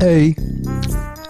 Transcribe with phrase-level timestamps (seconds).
[0.00, 0.32] 嘿，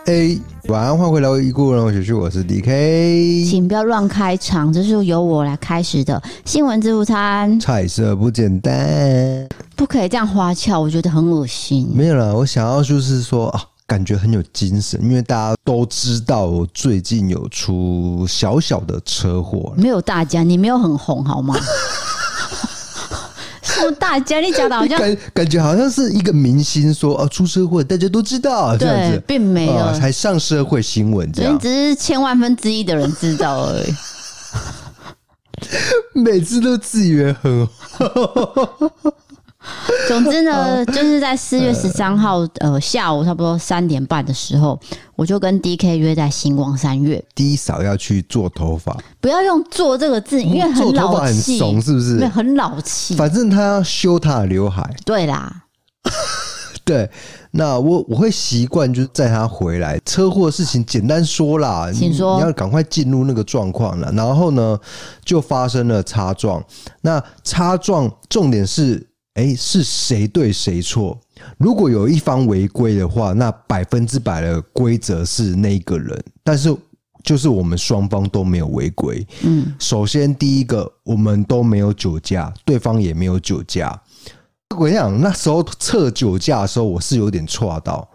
[0.04, 0.38] 嘿，
[0.68, 7.58] 晚安，欢迎回来一顾人我学区，我是 DK，请不要乱开场，这是由我来开始的新闻自助餐。
[7.58, 11.90] 彩色不简单，不可以这样花俏，我觉得很恶心。
[11.94, 19.72] 没有啦，我想要就是说啊，感觉很有精神，因为大家都知道我最近有出小小的车祸。
[19.78, 21.58] 没有大家，你没有很红好吗？
[23.62, 33.94] 什么大家，你讲的好像感感觉好像是一个明星说哦，出车祸，大家都知道这样子，并没有，才上社会新闻这样，只是千万分之一的人知道而已。
[36.20, 37.66] 每次都自以为很。
[40.06, 44.78] 总之呢，就是在四月十三号呃下午差不多三点半的时候，
[45.16, 47.22] 我就跟 DK 约在星光三月。
[47.34, 52.18] D 嫂要去做头发，不要用“做”这个字，因为很老气，很怂，是不是？
[52.18, 53.14] 对，很老气。
[53.16, 54.88] 反正他要修他的刘海。
[55.04, 55.64] 对啦，
[56.84, 57.10] 对。
[57.50, 59.98] 那我我会习惯就是载他回来。
[60.04, 62.36] 车祸的事情简单说啦，请说。
[62.36, 64.12] 你要赶快进入那个状况了。
[64.12, 64.78] 然后呢，
[65.24, 66.62] 就发生了擦撞。
[67.00, 69.07] 那擦撞重点是。
[69.38, 71.16] 哎，是谁对谁错？
[71.58, 76.20] 如果有一方违规的话，那百分之百的规则是那个人。
[76.42, 76.76] 但是，
[77.22, 79.24] 就是我们双方都没有违规。
[79.42, 83.96] 嗯，首先第一个，我们都没有酒驾，对方也没有酒驾。
[84.76, 88.08] 我跟你讲，那时候测酒驾的时候，我是有点错到，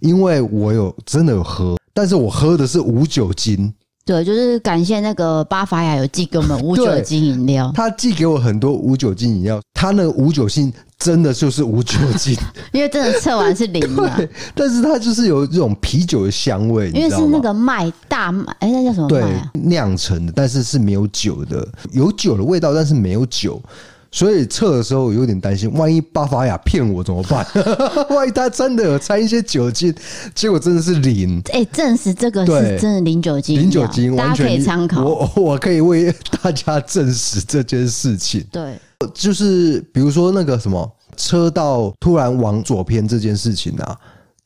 [0.00, 3.72] 因为我有真的有喝，但是我喝的是无酒精。
[4.06, 12.36] 对，就是感谢那个巴伐雅有寄给我们无酒精饮料，他寄给我很多无酒精饮料，他那个无酒精真的就是无酒精，
[12.72, 19.50] 因为真的测完是零的， 但是它就是有这种啤酒的香味，因为是那个麦大麦，哎，那叫什么麦啊？
[19.54, 23.60] 酿成的，但是是没有酒的，有酒的味道，但是没有酒。
[24.16, 27.46] 所以测的时候有点担心，万一巴伐雅骗我怎么办？
[28.08, 29.94] 万一他真的有掺一些酒精，
[30.34, 31.38] 结果真的是零。
[31.52, 35.04] 哎，证实这个是真的零酒精，零酒精，大家可以参考。
[35.04, 36.10] 我 我可以为
[36.40, 38.42] 大家证实这件事情。
[38.50, 38.78] 对，
[39.12, 43.94] 就是比如说那个什么车道突然往左偏这件事情啊，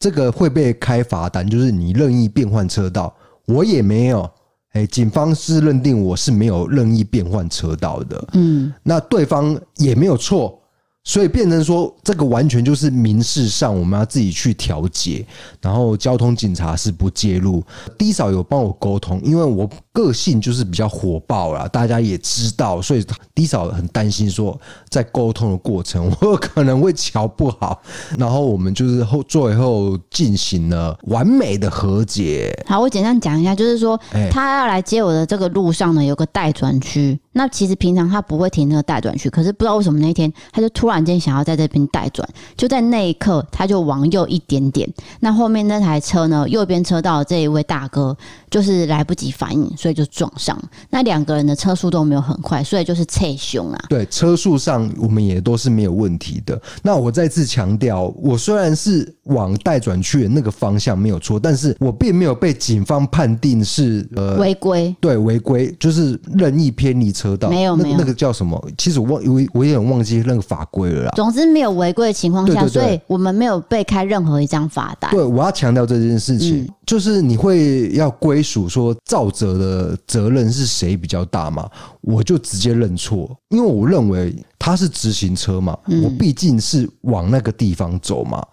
[0.00, 3.14] 这个会被开罚单，就是你任意变换车道，
[3.46, 4.28] 我也没有。
[4.72, 10.56] 哎，警方是认定我是没有任意变换车道的，嗯，那对方也没有错。
[11.02, 15.26] 所以变成说，这个完全就是民事上我们要自己去调解，
[15.58, 17.64] 然后交通警察是不介入。
[17.96, 19.68] 低嫂有帮我沟通，因为我
[20.00, 27.80] 个性就是比较火爆啦，大家也知道，所以低嫂很担心说，在沟通的过程我可能会瞧不好，
[28.18, 32.52] 然后我们就是后最后进行了完美的和解。
[32.66, 34.00] 好，我简单讲一下，就是说
[34.30, 37.18] 他要来接我的这个路上呢，有个待转区。
[37.32, 44.88] 那其实平常他不会停那个待转区，可是不知道为什么那一天他就突然间想要在这边待转，就在那一刻他就往右一点点，
[45.20, 48.16] 那后面那台车呢，右边车道的这一位大哥
[48.50, 50.58] 就是来不及反应，所以就撞上。
[50.88, 53.84] 那两个人的车速都没有很快，所以就是侧凶啊。
[53.90, 56.60] 对，车速上我们也都是没有问题的。
[56.82, 64.96] 那我再次强调，我虽然是往待转区的那个方向没有错，但是我并没有被警方判定是呃违规。
[65.00, 67.10] 对，违规就是任意偏离。
[67.10, 68.58] 车道没有没有，那个叫什么？
[68.78, 71.12] 其实我忘，我我有点忘记那个法规了啦。
[71.16, 75.10] 总之没有违规的情况下，所以我们没有被开任何一张罚单。
[75.10, 79.69] 对，我要强调这件事情，就是你会要归属说肇责的
[80.06, 81.68] 责任是谁比较大嘛？
[82.00, 88.46] 我就直接认错，因为我认为他是直行车嘛，我毕竟是往那个地方走嘛，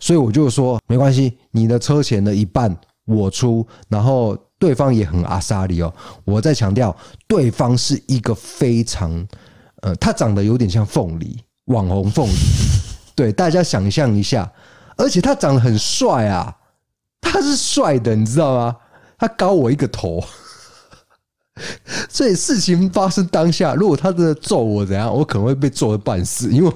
[0.00, 4.36] 所以我就说没关系，你的车钱的一半我出，然后。
[4.62, 5.92] 对方也很阿莎里哦，
[6.24, 6.96] 我再强调，
[7.26, 9.10] 对方是一个非常，
[9.80, 12.32] 呃，他长得有点像凤梨，网红凤梨，
[13.16, 14.48] 对，大家想象一下，
[14.96, 16.56] 而且他长得很帅啊，
[17.20, 18.76] 他是帅的，你知道吗？
[19.18, 20.22] 他高我一个头，
[22.08, 26.72] 所以事情发生当下，如果他真的揍我怎样，我可能会被揍的半死，因为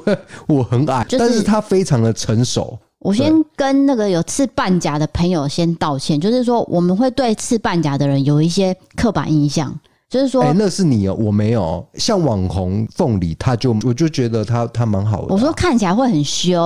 [0.46, 2.78] 我很矮，但是他非常的成熟。
[2.98, 11.84] 我先跟那个有刺半甲的朋友先道歉，就是说我们会对刺半甲的人有一些刻板印象，就是说，哎，那是你哦，我没有。
[11.94, 15.34] 像网红凤梨，他就我就觉得他他蛮好的。
[15.34, 16.56] 我说看起来会很凶，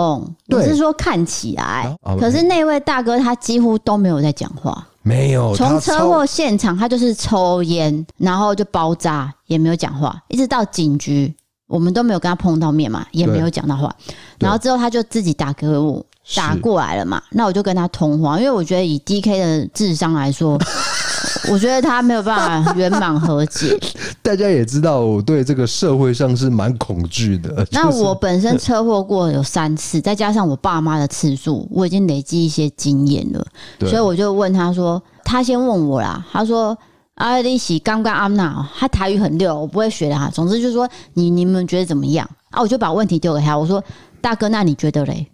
[0.48, 5.54] 我是说看起来，可是那位大哥他几乎都没有在讲话，没有。
[5.56, 11.34] 从车祸现场他就是抽烟，然后就包扎，也没有讲话，一直到警局，
[11.66, 13.90] 我们都没有跟他碰到面嘛，也没有讲到话，
[14.38, 16.04] 然后之后他就自己打给我。
[16.36, 17.20] 打过来了嘛？
[17.30, 20.56] 那我就跟他通话，因为我觉得以 DK 的智商来说，
[21.48, 23.78] 我觉得他没有办法圆满和解。
[24.22, 27.66] 大家也知道，我对这个社会上是蛮恐惧的。
[27.70, 33.46] 那我本身车祸过有三次，再加上我爸妈的次数，我已经累积一些经验了。
[33.80, 36.76] 所以我就问他说，他先问我啦，他说。
[37.16, 40.30] 阿丽西刚刚阿娜，他台语很溜，我不会学的哈。
[40.32, 42.62] 总之就是说，你你们觉得怎么样啊？
[42.62, 43.84] 我就把问题丢给他，我说
[44.22, 45.26] ：“大哥，那你觉得嘞？”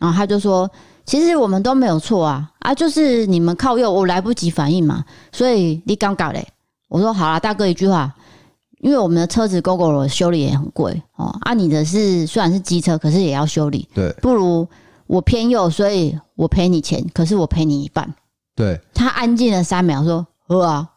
[0.00, 0.66] 然后他就说
[1.08, 5.02] ：“其实我们都没有错啊，啊，就是你们靠右，我来不及反应嘛，
[5.32, 6.46] 所以你刚搞嘞。”
[6.88, 8.14] 我说：“好了，大哥一句话，
[8.80, 14.68] 因为我们的车子 Gogoro 修理也很贵哦，啊，你的是虽然是机车，可是也要修理，对，不如
[15.06, 18.14] 我偏右，所以我赔你钱，可是我赔你一半。”
[18.54, 20.90] 对，他安静了三秒，说：“喝啊。”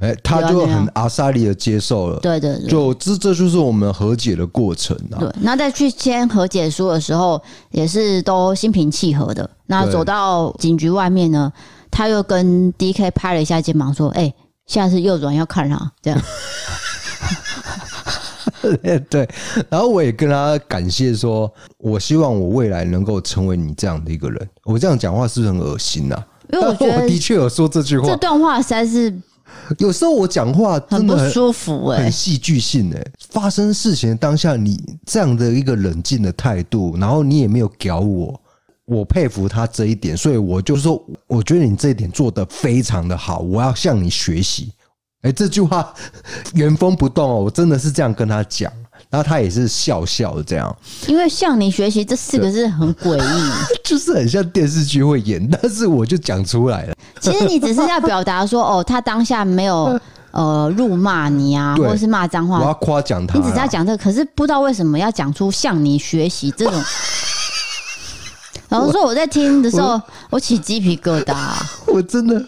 [0.00, 5.20] 哎、欸，他就很阿萨利的接受了，对对对，就这这就是我们和解的过程啊。
[5.20, 9.48] 对，那在去签和解书的时候，也是都心平气和的。
[9.66, 11.52] 那走到警局外面呢，
[11.90, 14.34] 他又跟 DK 拍了一下肩膀，说：“哎、欸，
[14.66, 16.18] 现在是右转要看他。”这样。
[19.10, 19.28] 对，
[19.68, 24.48] 然后我也跟他感谢说，我希望我未来能够成为你这样的一个人。
[24.64, 26.26] 我这样讲话是不是很恶心呐、啊？
[26.54, 29.14] 因为我觉得我的确有说这句话，这段话实在是。
[29.78, 33.12] 有时候我讲话真的很不舒服哎，很戏剧性哎。
[33.30, 38.40] 发生事情当下，你这样的一个冷静的态度，然后你也没有屌我，
[38.86, 44.72] 我佩服他这一点，所以我就说，我觉得你这一点做得非常的好，我要向你学习。
[45.22, 45.94] 哎，这句话
[46.54, 48.72] 原封不动哦，我真的是这样跟他讲。
[49.10, 50.74] 然后他也是笑笑的这样，
[51.08, 53.50] 因为向你学习这四个字很诡异，
[53.82, 56.94] 就是很像电视剧会演，但是我就讲出来了。
[57.20, 59.98] 其实你只是要表达说，哦，他当下没有
[60.30, 63.36] 呃辱骂你啊，或者是骂脏话，我要夸奖他。
[63.36, 66.82] 你只是要讲这个，可是不知道为什么要讲出向你学习这种。
[68.70, 71.34] 然后说我在听的时候，我，我起鸡皮疙瘩，
[71.88, 72.40] 我真的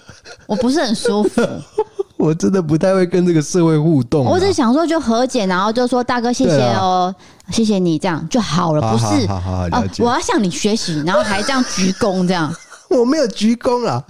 [0.46, 1.42] 我不是很舒服。
[2.22, 4.24] 我真的不太会跟这个社会互动。
[4.24, 7.12] 我只想说，就和解，然后就说大哥，谢谢哦，
[7.50, 9.26] 谢谢你，这样就好了，不是？
[9.26, 9.66] 好好好。
[9.98, 12.54] 我要向你学习，然后还这样鞠躬，这样。
[12.90, 14.00] 我没有鞠躬啊。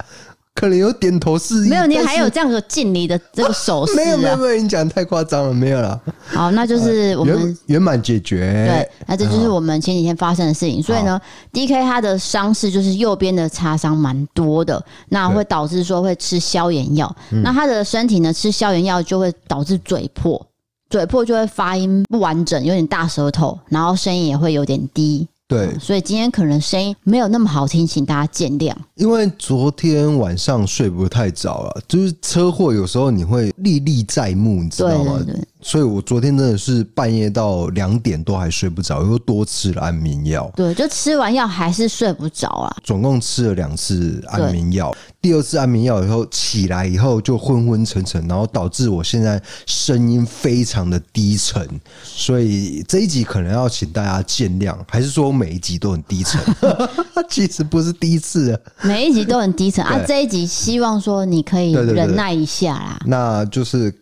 [0.54, 4.04] 可能有点头示意，没有，你还有这样的敬礼的这个手势、 啊啊。
[4.04, 6.00] 没有没有没有，你讲太夸张了，没有了。
[6.26, 8.66] 好，那就是我们圆满解决。
[8.68, 10.82] 对，那这就是我们前几天发生的事情。
[10.82, 11.20] 所以呢
[11.52, 17.12] ，DK 他的伤势就是右边的擦伤蛮多的，那会导致说会吃消炎药。
[17.42, 20.46] 那他的身体呢，吃消炎药就会导致嘴破，
[20.90, 25.26] 嘴破就会发音不完整，有点大舌头，然后声音也会有点低。
[25.52, 28.74] 对、嗯，所以今天可能声音没有那么好听，请大家见谅。
[28.94, 35.18] 因为昨天晚上睡不太早了，就是车祸有时候你会历历在目，你知道吗？
[35.18, 35.48] 对对对。
[35.62, 40.50] 所以我昨天真的是半夜到两点都还睡不着，又多吃了安眠药。
[40.56, 42.76] 对，就吃完药还是睡不着啊。
[42.82, 51.66] 总共吃了两次安眠药，第二次安眠药以后起来以后就昏昏沉沉，然后导致我现在声音非常的低沉。
[52.02, 56.40] 所以这一集可能要请大家见谅，还是说每一集都很低沉？
[57.30, 59.98] 其实不是第一次，每一集都很低沉啊。
[60.06, 63.00] 这一集希望说你可以忍耐一下啦。
[63.06, 63.94] 那就是。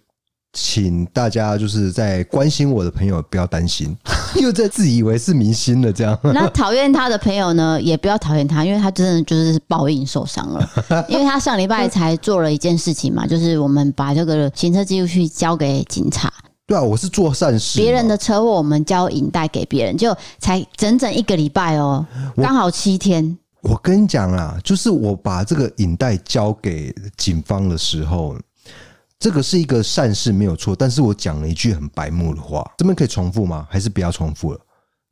[0.53, 3.97] 请大家就是在关心我的朋友不要担心，
[4.43, 6.19] 又在自以为是明星了这样。
[6.35, 10.71] 那讨厌他的朋友呢，也不要讨厌他，因为他真的就是报应受伤了。
[11.09, 16.33] 因为他上礼拜才做了一件事情嘛，就是我们把这个行车记录器交给警察。
[16.67, 17.79] 对啊，我是做善事。
[17.79, 22.05] 别人的车祸，我们交影带给别人，就才整整一个礼拜哦，
[22.37, 23.39] 刚好七天。
[23.63, 28.37] 我跟你讲啊，就是我把这个影带交给警方的时候。
[29.21, 30.75] 这个是一个善事，没有错。
[30.75, 33.67] 但是我讲了一句很白目的话，这边可以重复吗？
[33.71, 34.59] 还是不要重复了？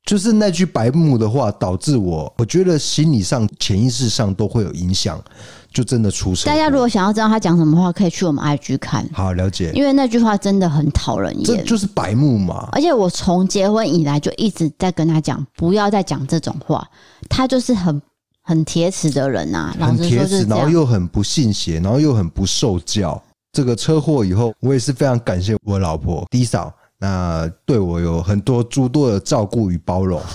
[0.07, 5.23] 就是那句白目的话，导致我，我觉得心理上、潜意识上都会有影响，
[5.71, 6.47] 就真的出事。
[6.47, 9.07] 大家如果想要知道他讲什么话，可以去我们 IG 看。
[9.12, 9.71] 好，了解。
[9.75, 12.71] 因为那句话真的很讨人厌，这就是白目嘛。
[12.73, 16.88] 而且我从结婚以来就一直在跟他讲，不要再讲这种话。
[17.29, 18.00] 他就是很
[18.41, 23.23] 很铁齿的人呐、啊，很铁齿，然后又很不信邪，然后又很不受教。
[23.52, 30.21] 这个车祸以后，我也是非常感谢我老婆 D 嫂，那对我有很多诸多的照顾与包容。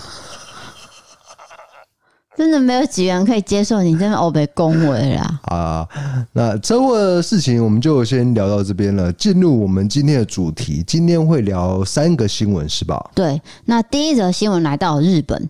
[2.35, 5.39] 真的没有几个人可以接受你这么欧北恭维啦！
[5.43, 5.87] 啊，
[6.31, 9.13] 那车祸的事情我们就先聊到这边了。
[9.13, 13.11] 进入我们今天的主题，今天会聊三个新闻是吧？
[13.13, 15.47] 对，那第一则新闻来到日本。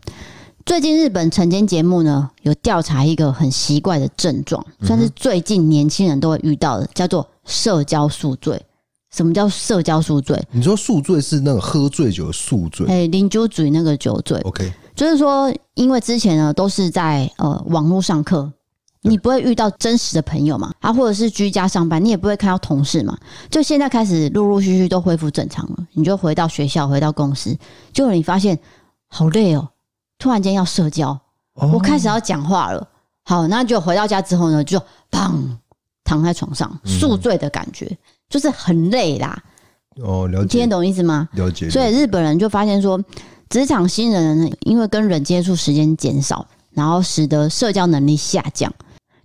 [0.66, 8.62] 最近日本晨间节目呢，有调查一个很奇怪的症状，算是最近年轻人都会遇到的，叫做社交宿醉。
[9.12, 10.44] 什么叫社交宿醉？
[10.50, 12.88] 你说宿醉是那个喝醉酒的宿醉？
[12.88, 14.40] 哎，啉酒醉那个酒醉。
[14.40, 18.52] OK，就是说，因为之前呢都是在呃网络上课，
[19.02, 20.74] 你不会遇到真实的朋友嘛？
[20.80, 23.16] 啊，或者是居家上班，你也不会看到同事嘛？
[23.52, 27.56] 就现在开始陆陆续续都恢复正常了，你就回到学校，回到公司，
[27.94, 28.58] 就你发现
[29.10, 29.70] 好累哦，
[30.18, 31.12] 突然间要社交，
[31.54, 32.88] 哦、我开始要讲话了。
[33.26, 34.78] 好，那就回到家之后呢，就
[35.12, 35.32] 砰
[36.04, 37.98] 躺在床上宿醉的感觉，嗯、
[38.30, 39.42] 就是很累啦。
[40.02, 41.30] 哦，了解，听得懂意思吗？
[41.34, 41.70] 了解。
[41.70, 43.00] 所以日本人就发现说，
[43.50, 48.74] 职场新人呢，因为跟人接触时间减少，然后使得社交能力下降。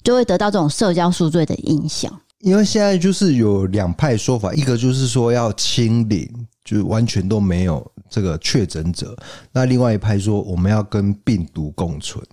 [0.04, 6.26] 就会得到这种社交宿醉的影响，因为现在就是有两派说法，一个就是说要清零，
[6.64, 9.08] 就是完全都没有这个确诊者；
[9.52, 12.24] 那另外一派说我们要跟病毒共存。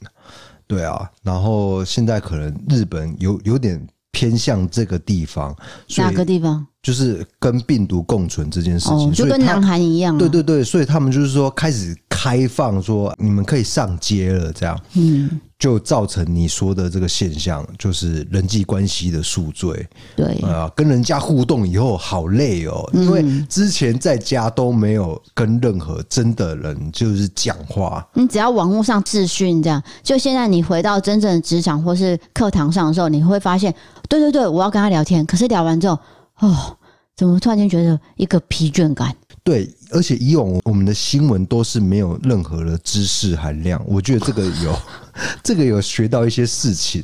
[0.67, 3.85] 对啊，然后现在可能日本有有点
[4.15, 5.53] 偏向这个地方，
[5.97, 6.65] 哪个地方？
[6.85, 10.15] 就是跟病毒共存这件事情，就跟南韩一样。
[10.15, 19.83] 对对对，所以他们就是说开始开放，说你们可以上街了，这样，嗯，就造成你说的这个现象，就是人际关系的宿醉。
[20.15, 33.73] 对啊，跟人家互动以后好累哦，因为之前在家都没有跟任何真的人就是讲话，你只要网络上视讯这样，就现在你回到真正的职场或是课堂上的时候，你会发现，
[34.07, 35.97] 对对对，我要跟他聊天，可是聊完之后。
[36.39, 36.75] 哦，
[37.15, 39.15] 怎么突然间觉得一个疲倦感？
[39.43, 44.75] 对，而且以往我们的新闻都是没有任何的知识含量，我觉得这个有，
[45.43, 47.03] 这个有学到一些事情。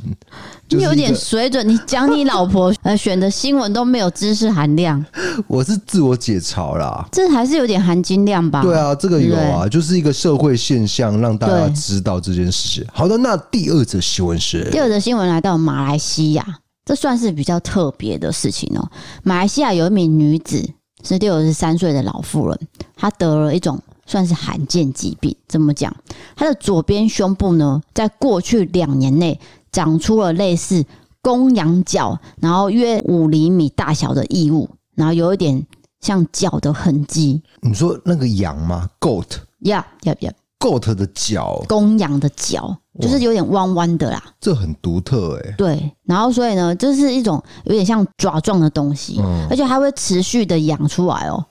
[0.69, 5.05] 你有点水准，你讲你老婆 呃选的新闻都没有知识含量，
[5.47, 8.63] 我是自我解嘲啦，这还是有点含金量吧？
[8.63, 12.83] 对啊，这个有啊，就是一个社会现象，让大家知道这件事情。
[12.91, 16.43] 好的，那第二则新闻是第二则新闻来到马来西亚。
[16.83, 18.89] 这算是比较特别的事情哦。
[19.23, 20.67] 马来西亚有一名女子
[21.03, 22.59] 是六十三岁的老妇人，
[22.95, 25.35] 她得了一种算是罕见疾病。
[25.47, 25.95] 怎么讲？
[26.35, 29.39] 她的左边胸部呢，在过去两年内
[29.71, 30.85] 长出了类似
[31.21, 35.65] 公羊角，然后约五厘米大小的异物，然后有一点
[35.99, 37.41] 像脚的痕迹。
[37.61, 40.33] 你说那个羊吗？Goat，Yeah，Yeah，Yeah。
[40.61, 44.23] Goat 的脚，公羊的脚，就是有点弯弯的啦。
[44.39, 45.55] 这很独特哎、欸。
[45.57, 51.43] 对，然后所以呢，这是一种有点像爪状的东西，嗯、而且还会持续的养出来哦，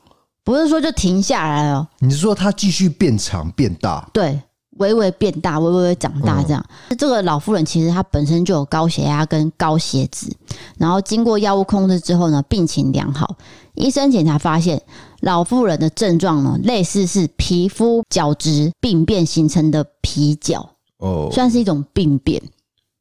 [0.45, 1.87] 不是说就停下来哦。
[1.99, 4.09] 你是说它继续变长变大？
[4.13, 4.41] 对，
[4.81, 6.63] 微微变大，微微微长大这样。
[6.91, 10.27] 嗯、这个老妇人其实她本身就有高血压跟高血脂，
[10.77, 13.37] 然后经过药物控制之后呢，病情良好。
[13.75, 14.83] 医生检查发现。
[15.21, 22.43] 老妇人的症状呢，类似是皮肤角质病变形成的皮角，哦，算是一种病变，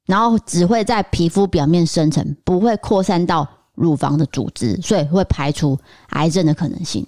[0.06, 7.08] 然后只会在皮肤表面生成，不会扩散到乳房的组织，所以会排除癌症的可能性。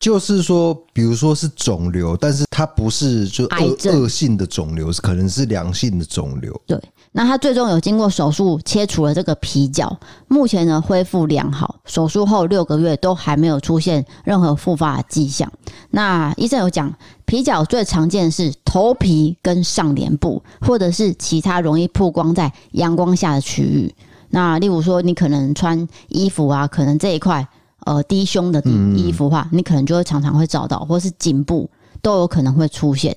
[0.00, 6.58] 就是说，比如说是肿瘤，但是它不是就恶恶性的肿瘤，是可能是良性的肿瘤。
[6.66, 15.52] 对，那他最终有经过手术切除了这个皮角，目前呢恢复良好，手术后六个月都还没有出现任何复发的迹象。
[15.90, 23.92] 那医生有讲，皮角最常见的是头皮跟上脸部，或者是其他容易曝光在阳光下的区域。
[24.30, 27.48] 那例如说，你可能穿衣服啊，可能这一块。
[27.88, 28.62] 呃，低胸的
[28.94, 31.70] 衣服的话，你可能就会常常会找到，或是颈部
[32.02, 33.16] 都有可能会出现，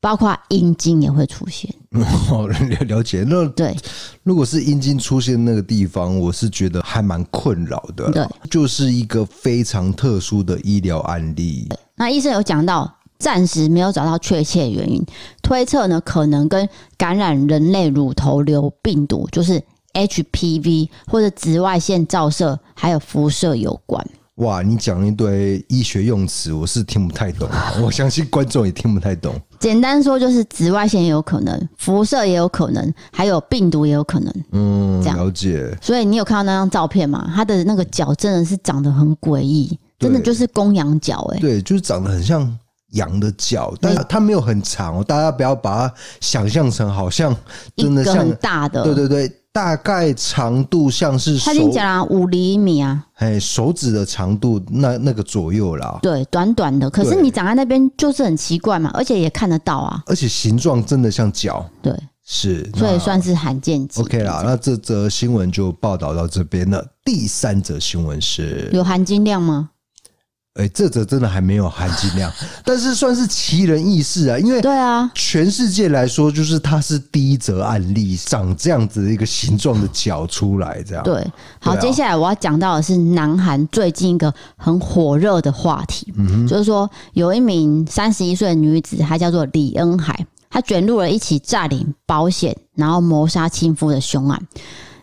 [0.00, 1.72] 包括阴茎也会出现。
[2.28, 3.24] 哦，了了解。
[3.24, 3.72] 那对，
[4.24, 8.10] 如果是阴茎出现那个地方，我是觉得还蛮困扰的。
[8.10, 11.68] 对，就是一个非常特殊的医疗案例。
[11.94, 15.00] 那医生有讲到，暂时没有找到确切原因，
[15.40, 19.62] 推测呢，可能跟感染人类乳头瘤病毒，就是。
[19.94, 24.04] HPV 或者紫外线照射还有辐射有关。
[24.36, 27.46] 哇，你讲一堆医学用词，我是听不太懂。
[27.82, 29.34] 我相信观众也听不太懂。
[29.60, 34.34] 简单说就是紫外线也有可能，辐射也有可能，还有病毒也有可能。
[34.52, 35.76] 嗯，这样了解。
[35.82, 37.30] 所以你有看到那张照片吗？
[37.34, 41.38] 它的那个脚真的是长得很诡异，真的就是公羊脚哎。
[41.38, 42.50] 对，就是长得很像
[42.92, 45.04] 羊的脚，但是它没有很长哦。
[45.04, 47.36] 大家不要把它想象成好像
[47.76, 48.82] 真的像很大的。
[48.84, 49.30] 对对对。
[49.52, 55.98] 大概长度像是他已经讲了五厘米啊，哎，手指的长度那那个左右啦。
[56.00, 61.68] 对，短短的，可是你长在那边就是很奇怪嘛，而且也看得到啊，而且形状真的像脚。
[61.82, 61.92] 对，
[62.24, 63.86] 是，所以算是罕见。
[63.96, 66.86] OK 啦，那这则新闻就报道到这边了。
[67.04, 69.70] 第三则新闻是有含金量吗？
[70.54, 72.30] 哎，这则真的还没有含金量，
[72.64, 74.36] 但是算是奇人异事啊！
[74.36, 81.04] 因为对啊，全世界来说，就是它是第一则案例，长这样子的一个形状的脚出来，这样。
[81.04, 81.24] 对，
[81.60, 94.42] 好，接下来我要讲到的是南韩最近一个很火热的话题，嗯，就是说有一名三十一岁的女子，她叫做李恩海，她卷入了一起诈领保险然后谋杀亲夫的凶案。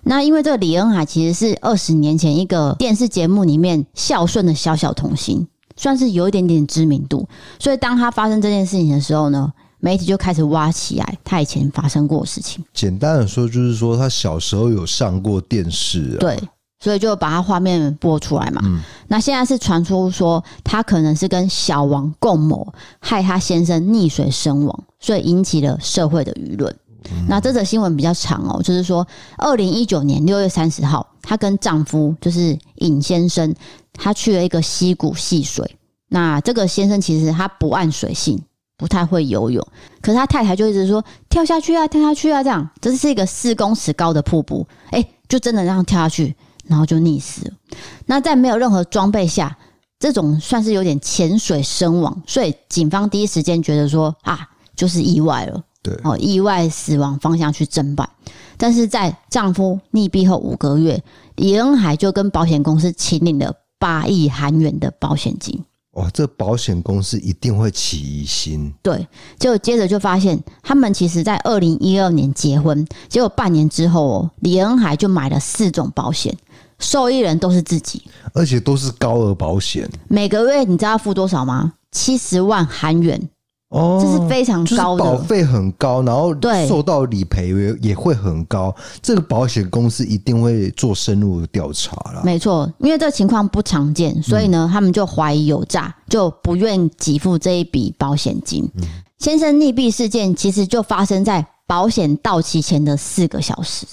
[0.07, 5.45] 那因为这个李恩海其实是二十年前一个电视节目里面孝顺的小小童星，
[5.75, 7.27] 算是有一点点知名度。
[7.59, 12.63] 所以当他发生这件事情的时候呢，媒体就开始挖起来他以前发生过的事情。
[12.73, 16.19] 简单的说，就是说他小时候有上过电视啊。
[16.19, 16.39] 对。
[16.79, 18.61] 所以就把他画面播出来嘛。
[18.63, 18.79] 嗯。
[19.07, 26.73] 那现在是传出说他可能是跟小王共谋，害他先生溺水身亡，所以引起了社会的舆论。
[27.27, 33.53] 那这则新闻比较长哦，就是说二零一九年六月三十号，她跟丈夫就是尹先生，
[33.93, 35.77] 他去了一个溪谷戏水。
[36.09, 38.41] 那这个先生其实他不按水性，
[38.77, 39.65] 不太会游泳，
[40.01, 46.35] 可是他太太就一直说跳下去啊，跳下去啊，这样这是一个四公尺高的瀑布，哎，就真的让他跳下去。
[46.69, 47.53] 然后就溺死了。
[48.07, 49.57] 那在没有任何装备下，
[49.99, 54.45] 这种算是有点潜水身亡，所以警方第一时间觉得说啊，
[54.75, 55.63] 就是意外了。
[55.87, 58.09] 对，哦，意外死亡方向去侦办。
[58.57, 61.01] 但是在丈夫溺毙后五个月，
[61.35, 65.63] 李恩海就跟保险公司请领了八亿韩元的保险金。
[65.91, 68.71] 哇，这保险公司一定会起疑心。
[68.83, 69.07] 对，
[69.39, 76.35] 就接着就发现，他们其实在二零一二年结婚，结果半年之后哦，李恩海就买了四种保险。
[76.79, 78.03] 受益人都是自己，
[78.33, 79.89] 而且都是高额保险。
[80.07, 81.73] 每个月你知道要付多少吗？
[81.91, 83.19] 七十万韩元
[83.69, 86.33] 哦，这是非常高的，保费很高，然后
[86.67, 88.73] 受到理赔也会很高。
[89.01, 92.21] 这个保险公司一定会做深入的调查了。
[92.23, 98.65] 没错，因为这个情况不常见，所以呢，他们就怀疑有诈，就不愿意给付这一笔保险金。
[99.17, 103.85] 先生溺毙事件其实就发生在保险到期前的四个小时。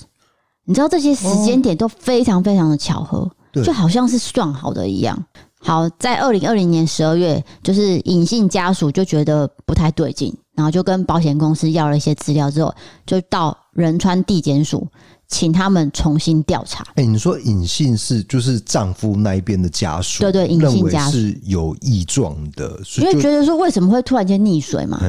[0.66, 3.28] 你知道这些时间点都非常非常的巧合，
[3.64, 5.20] 就好像是算好的一样。
[5.64, 12.74] 好，在二零二零年十二月，就是隐姓家属就觉得不太对劲，然后就跟保险公司要了一些资料之后，
[13.06, 14.86] 就到仁川地检署
[15.26, 16.84] 请他们重新调查。
[16.96, 25.00] 哎，你说隐姓是就是丈夫那一边的家属，对对，尹姓家属是有异状的，因为觉得说为什么会突然间溺水嘛，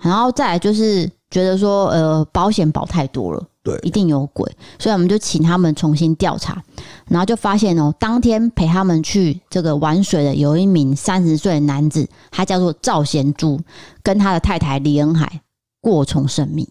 [0.00, 3.46] 然后再来就是觉得说呃保险保太多了。
[3.62, 6.62] 对，一定有鬼，所以我们就请他们重新调查，
[7.08, 13.60] 然后就发现哦，当天陪他们去这个玩水的有一名三十岁的男子，他叫做赵贤珠，
[14.02, 15.42] 跟他的太太李恩海
[15.82, 16.66] 过从甚密。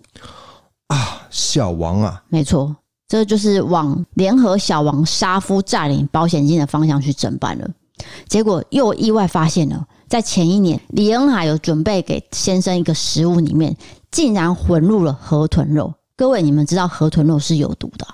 [0.87, 2.75] 啊，小王啊，没错，
[3.07, 7.69] 这就是往联合小王杀夫占领保险金的方向去侦办了，
[8.27, 13.77] 结果又意外发现了，在前一年李恩海有准备给先生一个食物里面，
[14.09, 15.93] 竟然混入了河豚肉。
[16.19, 18.05] 各位，你们知道河豚肉是有毒的，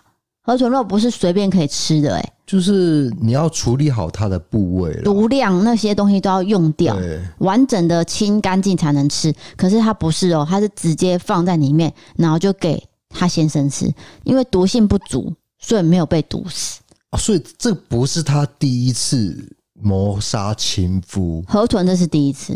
[0.44, 6.96] 河豚肉不是随便可以吃的，哎，就是你要处理好它的部位，毒量那些东西都要用掉，
[7.40, 9.34] 完整的清干净才能吃。
[9.58, 13.92] 可是它不是哦，它是直接放在里面，然后就给他先生吃，
[14.24, 16.82] 因为毒性不足，所以没有被毒死。
[17.10, 19.36] 啊，所以这不是他第一次
[19.74, 22.56] 谋杀亲夫，河豚这是第一次。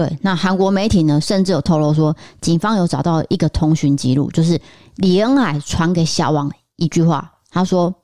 [0.00, 4.58] 对，那韩国媒体呢，甚至有透露说，警方有找到一个通讯记录，就是
[4.96, 7.94] 李恩海传给小王一句话，他说：“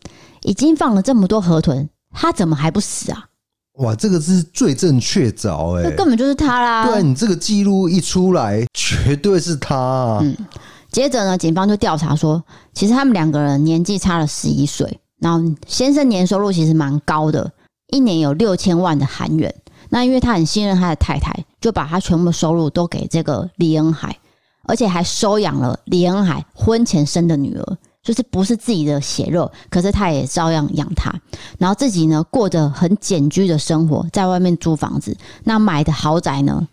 [0.45, 3.25] 已经放了这么多河豚，他怎么还不死啊？”
[3.81, 6.85] 哇，这个是罪证确凿，哎，根本就是他啦！
[6.85, 10.19] 对，你这个记录一出来，绝对是他啊。
[10.21, 10.37] 嗯，
[10.93, 17.51] 接着呢，警方就调查说，其实他们两个人年纪差了十一岁，然后先生年收入其实蛮高的，
[17.87, 19.55] 一年有六千万的韩元。
[19.97, 24.15] 那因为他很信任他的太太，就把他全部的收入都给这个李恩海，
[24.65, 31.11] 而且还收养了李恩海婚前生的女儿，就是不是自己的血肉，可是他也照样养他。
[31.59, 35.17] 然后自己呢，过着很简居的生活，在外面租房子。
[35.45, 36.69] 那买的豪宅呢，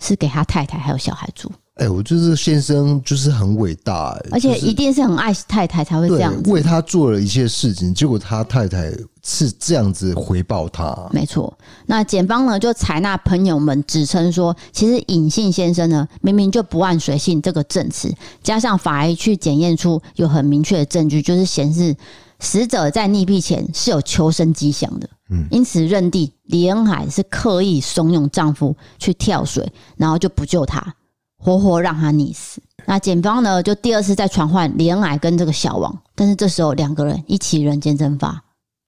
[0.00, 1.52] 是给他太太还有小孩住。
[1.76, 8.90] 哎、欸，我就是先生，就是很伟大、欸，而且一定是很爱太太才会这样子，为他做了一些事情，结果他太太
[9.22, 10.96] 是这样子回报他。
[11.12, 11.52] 没错，
[11.84, 18.10] 那检方呢就采纳朋友们指称说，其实尹姓先生呢明明就不按随性这个证词，
[18.42, 21.94] 加上法医去检验出有很明确的证据，就是显示
[22.40, 25.06] 死者在溺毙前是有求生迹象的。
[25.28, 30.94] 嗯，因此认定李恩海是刻意怂恿丈夫去跳水，然后就不救他。
[31.38, 32.60] 活活让他溺死。
[32.86, 38.42] 那检方呢，就第二次再传唤李恩海跟这个小王，但是这时候两个人一起人间蒸发，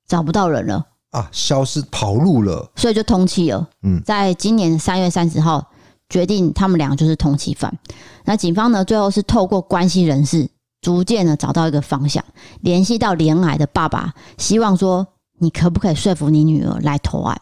[0.06, 3.68] 找不到人了啊，消失跑路了，所以就通缉了。
[3.82, 5.66] 嗯，在今年三月三十号，
[6.08, 7.76] 决定他们俩就是通缉犯。
[8.24, 10.48] 那警方呢，最后是透过关系人士，
[10.80, 12.24] 逐渐的找到一个方向，
[12.60, 15.06] 联系到李恩海的爸爸，希望说
[15.38, 17.40] 你可不可以说服你女儿来投案？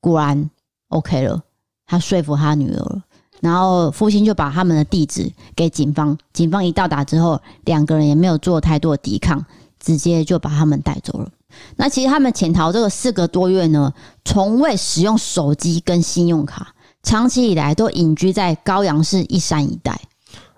[0.00, 0.50] 果然
[0.88, 1.42] OK 了，
[1.86, 3.02] 他说服他女儿了。
[3.40, 9.44] 然后父亲就把他们的地址给警方，警方一到达之后，两个人也没有做太多的抵抗，
[9.78, 11.28] 直接就把他们带走了。
[11.76, 13.92] 那其实他们潜逃这个四个多月呢，
[14.24, 19.92] 从未使用手机跟信用卡，长期以来都隐居在高阳市一山一带。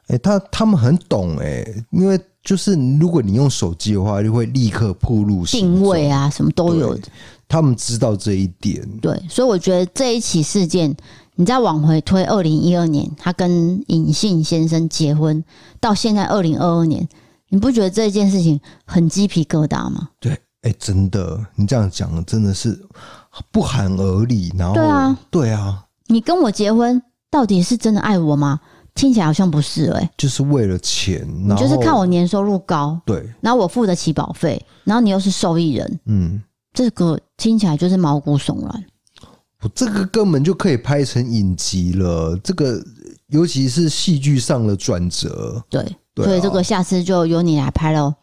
[0.09, 6.99] 哎、欸，他他们很懂哎、欸，因为就是如果你用手机的话，就会立刻暴露定位啊，什么都有。
[7.49, 10.95] 他们知道这一点，对，所以我觉得这一起事件，
[11.35, 15.42] 你再往回推，二零一二年他跟尹姓先生结婚，
[15.81, 17.09] 到现在二零二二年，
[17.49, 20.11] 你不觉得这件事情很鸡皮疙瘩吗？
[20.21, 22.79] 对，哎、欸，真的，你这样讲真的是
[23.51, 24.53] 不寒而栗。
[24.57, 28.61] 然后，对啊，对啊，你跟我结婚，到底是真的爱我吗？
[28.95, 36.42] 听起来好像不是哎、欸，就是为了钱，你就是看我年收入高，对，然后我付得起保费，然后你又是受益人，嗯。
[36.75, 38.85] 这个听起来就是毛骨悚然，
[39.62, 42.38] 我这个根本就可以拍成影集了。
[42.42, 42.83] 这个
[43.29, 45.83] 尤其是戏剧上的转折，对，
[46.14, 48.14] 对啊、所以这个下次就由你来拍喽。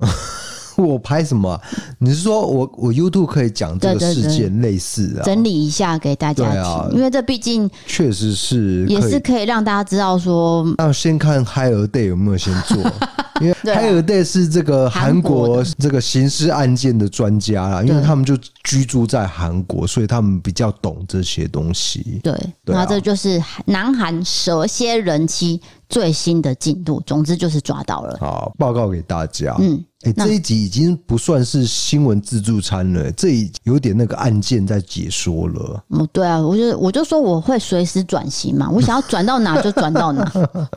[0.76, 1.60] 我拍什么、啊？
[1.98, 5.22] 你是说我我 YouTube 可以讲这个事件类似啊？
[5.22, 12.78] 整理一下给大家听，啊、因为这毕竟确实是也是可以让大家知道说，那先看 Higher Day 有没有先做。
[13.40, 22.20] 因为 Higher Day 是这个韩国这个刑事案件的专家啦，因为他们就居住在韩国，所以他们比较懂这些东西。
[22.22, 27.02] 对，那这就是南韩蛇蝎人妻最新的进度。
[27.06, 29.56] 总之就是抓到了，好，报告给大家。
[29.58, 29.84] 嗯。
[30.02, 35.80] 哎，这一集已经不算是新闻自助餐了，这一有点那个案件在解说了。
[35.90, 40.24] 嗯，对啊，我就我就说我会随时转型嘛，我想要转到哪就转到哪。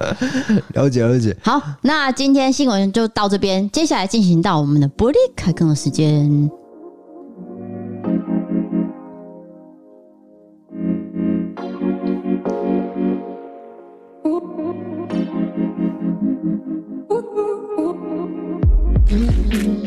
[0.76, 1.36] 了解了解。
[1.42, 6.50] 好，那今天新闻就到这边，接下来进行到我们的伯利开更的时间。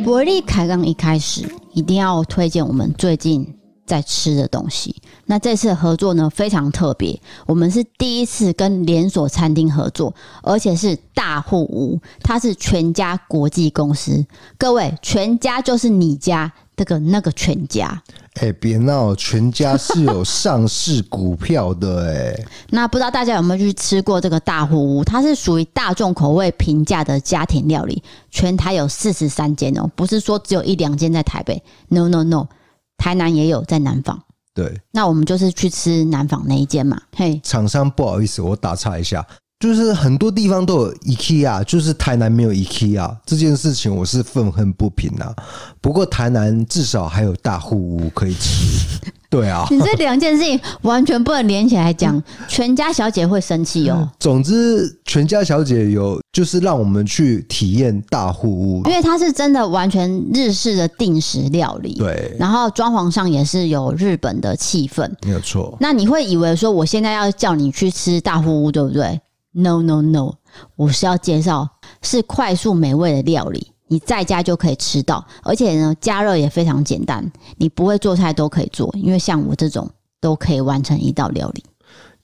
[0.04, 3.46] 伯利开杠一开始一定要推荐我们最近
[3.88, 4.94] 在吃的东西。
[5.26, 14.24] 那这次合作呢，非常特别，我们是第一次跟连锁餐厅合作，而且是大户屋，它是全家国际公司。
[14.56, 16.52] 各位，全家就是你家。
[16.78, 18.00] 这个那个全家，
[18.34, 19.12] 哎、欸，别闹！
[19.16, 22.46] 全家是有上市股票的哎、欸。
[22.70, 25.02] 那不知道大家有没有去吃过这个大户屋？
[25.02, 31.60] 它是属于大众口味平价的家庭料理，全台有四十三间哦，不是说只有一两间在台北。
[31.88, 32.46] No No No，
[32.98, 34.22] 台南也有，在南纺。
[34.52, 37.00] 对，那我们就是去吃南纺那一间嘛。
[37.16, 39.26] 嘿，厂商不好意思，我打岔一下。
[39.60, 45.34] 就是很多地方都有 IKEA，就是台南没有 IKEA 这件事情，我是愤恨不平啊。
[45.80, 49.66] 不过台南至少还有大户屋可以吃，对啊。
[49.72, 54.08] 你这两件事情完全不能连起来讲， 全家小姐会生气哦。
[54.20, 62.32] 总之，全家小姐有就是让我们去体验大户屋，因为它是真的完全日式的定时料理，对。
[62.38, 65.76] 然后装潢上也是有日本的气氛，没有错。
[65.80, 69.20] 那你会以为说我现在要叫你去吃大户屋，对不对
[69.58, 70.34] ？No no no！
[70.76, 71.68] 我是要介绍
[72.00, 79.90] 是快速美味的料理，你在家就可以吃到，而且呢，加热也非常简单，你不会做菜都可以做，因为像我这种
[80.20, 81.64] 都可以完成一道料理。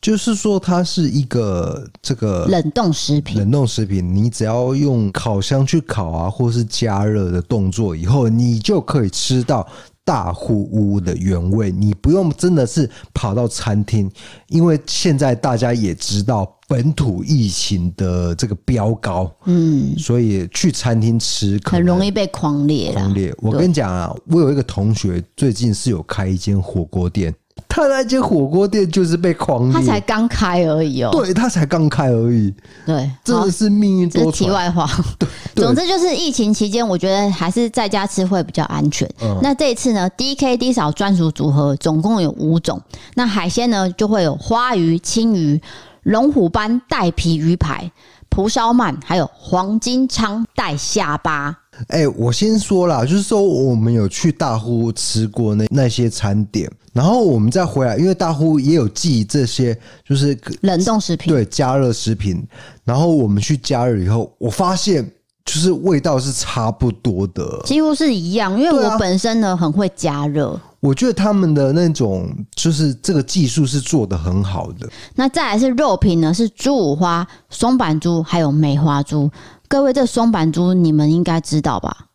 [0.01, 9.67] 就是说，它是一个这个冷冻食品，冷冻食品，你只要用烤箱去烤啊，或是加热的动作以后，你就可以吃到。
[10.05, 14.11] 大户屋的原味，你不用真的是跑到餐厅，
[14.49, 22.93] 因为现在大家也知道本土疫情的这个飙高，嗯，所以去餐厅吃很容易被狂裂。
[22.93, 27.35] 狂裂，我跟你讲啊，我有一个同学最近是有开一间火锅店。
[27.69, 31.11] 他那间火锅店就是被狂，他才刚开而已哦。
[31.11, 32.55] 对，他才刚开而已。
[32.87, 34.33] 对，真的是命运多舛。
[34.33, 34.89] 题外话，
[35.19, 39.09] 对，总之就是疫情期间，我觉得还是在家吃会比较安全。
[39.21, 42.81] 嗯，那这一次呢，DKD 扫专属组合总共有五种。
[43.15, 45.61] 那海鲜呢，就会有花鱼、青鱼、
[46.05, 47.91] 龙虎斑带皮鱼排、
[48.29, 51.59] 蒲烧鳗，还有黄金鲳带下巴。
[51.89, 59.77] 哎、欸，我先说啦，就是说我们有去大户吃过那那些餐点，然后我们再回来，因为大户也有寄这些，
[60.09, 62.43] 就是冷冻食品，对，加热食品。
[62.85, 65.05] 然后我们去加热以后，我发现
[65.45, 68.59] 就是味道是差不多的，几乎是一样。
[68.59, 74.89] 因为我本身呢很会加热，我觉得他们的那种就是这个技术是做得很好的。
[75.17, 79.29] 那再来是肉品呢，是猪五花、松板猪还有梅花猪。
[79.67, 82.07] 各位，这松板猪你们应该知道吧？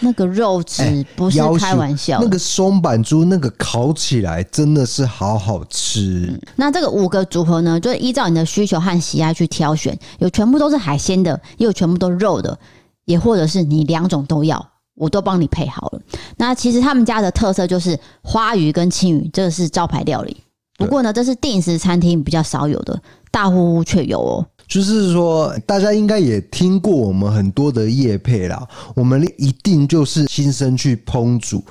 [0.00, 6.28] 那个肉质不是开玩笑，那个松板猪那个烤起来真的是好好吃。
[6.30, 12.58] 嗯、那这个五个组合呢，就是依照你的需求和喜爱去挑选，有全部都是海鲜的，也有全部都是肉的，
[13.04, 16.00] 也或者是你两种都要，我都帮你配好了。
[16.36, 20.36] 那其实他们家的特色就是花鱼跟青鱼，这个是招牌料理。
[20.78, 23.00] 不过呢，这是定时餐厅比较少有的，
[23.30, 24.46] 大呼呼却有哦。
[24.72, 28.66] 就是说，大家应该也听过我们很多的业配啦。
[28.94, 31.62] 我们一定就是亲身去烹煮，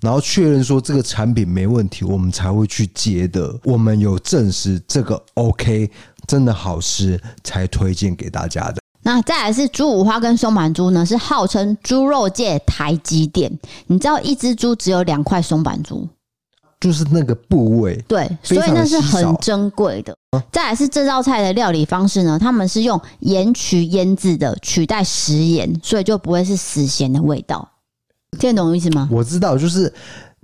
[0.00, 3.54] 然后确认说这个产品没问题，我们才会去接的。
[3.62, 5.90] 我们有证实这个 OK，
[6.26, 8.76] 真的好吃，才推荐给大家的。
[9.02, 13.52] 那再来是猪五花跟松阪猪呢，是号称猪肉界台积电。
[13.86, 16.08] 你知道一只猪只有两块松板猪。
[16.80, 20.16] 就是那个部位，对，所以那是很珍贵的。
[20.52, 27.68] 再来是这道菜的料理方式呢，他们是用盐曲腌制的，取代食盐，所以就不会是死咸的味道。
[28.38, 29.08] 听得懂我意思吗？
[29.10, 29.92] 我知道，就是。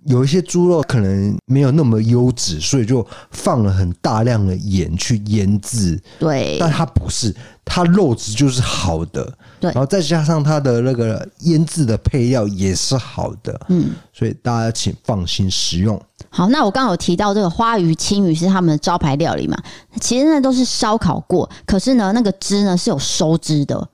[0.07, 6.01] 有一些猪肉可能没有那么优质，所以就放了很大量的盐去腌制。
[6.19, 7.35] 对，但它不是，
[7.65, 9.33] 它肉质就是好的。
[9.61, 13.61] 对，然后再加上它的那个腌制的配料也是好的。
[13.69, 16.01] 嗯，所以大家请放心食用。
[16.31, 19.57] 好，那我刚刚有提到这个花鱼、青鱼是他们的招牌料理嘛？
[20.01, 23.89] 其实那都是烧烤过，可是呢，那个汁呢是有收汁的。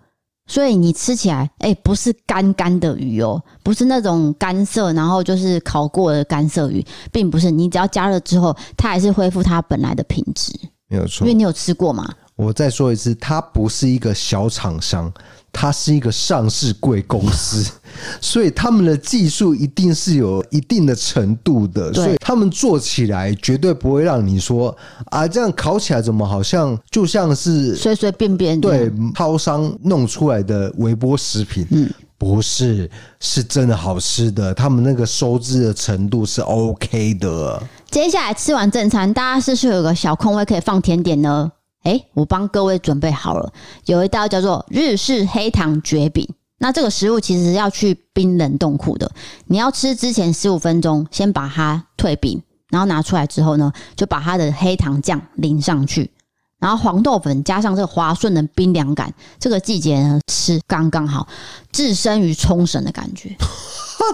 [0.48, 7.50] 所以你吃起来，哎、欸，不是干干的鱼哦，不是那种干涩，然后就是烤过的干涩鱼，并不是。
[7.50, 10.52] 你只要加热之后，它还是恢复它本来的品质，
[10.88, 11.26] 没有错。
[11.26, 12.08] 因为你有吃过嘛？
[12.34, 15.12] 我再说一次，它不是一个小厂商。
[15.52, 17.68] 它是一个上市贵公司，
[18.20, 37.60] 所以他们的技术一定是有一定的程度的，所以他们做起来绝对不会让你说啊，这样烤起来怎么好像就像是随随便便对超商弄出来的微波食品，嗯，不是，是真的好吃的，他们那个收汁的程度是 OK 的。
[37.90, 41.50] 接下来吃完正餐，大家是不是有个小空位可以放甜点呢？
[41.82, 43.52] 哎，我帮各位准备好了，
[43.86, 46.28] 有一道叫做日式黑糖蕨饼。
[46.60, 49.08] 那这个食物其实要去冰冷冻库的，
[49.46, 56.10] 你要吃之前十五分钟先把它退冰，然后拿出来之后呢，就把它的黑糖酱淋上去，
[56.58, 61.28] 然后黄豆粉加上这个滑顺的冰凉感，这个季节呢吃刚刚好，
[61.70, 63.36] 置身于冲绳的感觉。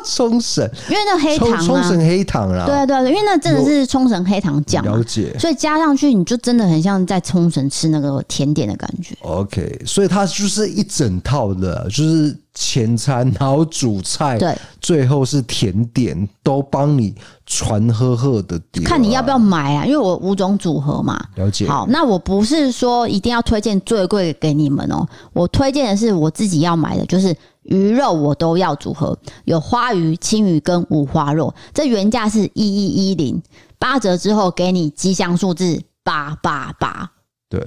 [0.05, 9.17] 冲绳，因为那黑糖啊，冲绳黑糖啦，对对对，因为那真的是冲绳黑糖酱，了解，所以加上去你就真的很像在冲绳吃那个甜点的感觉。
[9.23, 17.15] OK，所以它就是一整套的，就是前餐，然后主菜，对，最后是甜点，都帮你
[17.47, 18.85] 传呵呵的点。
[18.85, 19.85] 看你要不要买啊？
[19.85, 21.67] 因为我五种组合嘛，了解。
[21.67, 27.35] 好，那我不是说一定要推荐最贵给你们哦，我推荐的是我自己要买的，就是。
[27.65, 33.43] 鱼肉我都要组合，有花鱼、青鱼跟五花肉，这原价是一一一零，
[33.79, 37.11] 八折之后给你吉祥数字八八八。
[37.49, 37.61] 对，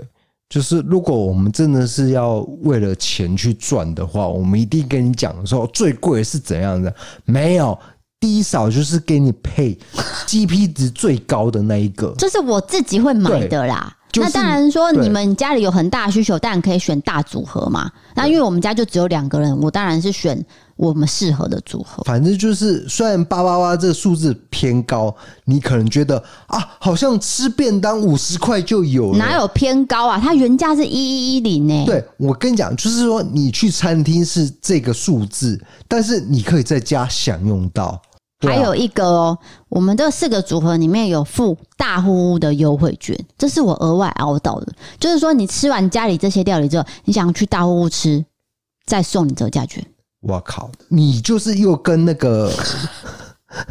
[0.49, 6.93] 就是如果我们真的是要为了钱去赚的话，我们一定跟你讲说最贵是怎样的，
[7.25, 7.77] 没有
[8.19, 9.77] 低少就是给你配
[10.27, 13.96] G P 值最高的那一个，这是我自己会买的啦。
[14.21, 17.91] 那当然说，你们家里有很大的需求，当然可以选大组合嘛。
[18.15, 20.43] 那因为我们家就只有两个人，我当然是选
[20.75, 22.03] 我们适合的组合。
[22.03, 30.19] 反正就是，虽然八八八这个数字偏高，你可能觉得啊，好像吃便当五十块就有了，哪有偏高啊？
[30.19, 31.85] 它原价是一一一零呢。
[31.85, 38.01] 对，我跟你讲，就是说你去餐厅是这个数字，但是你可以在家享用到。
[38.39, 44.71] 还有一个哦，我们这四个组合里面有附大户屋的优惠券，这是我额外熬到的。
[44.99, 48.23] 就是说，你吃完家里这些料理之后，你想去大户屋吃，
[48.85, 49.83] 再送你折价券。
[50.21, 52.51] 我靠，你就是又跟那个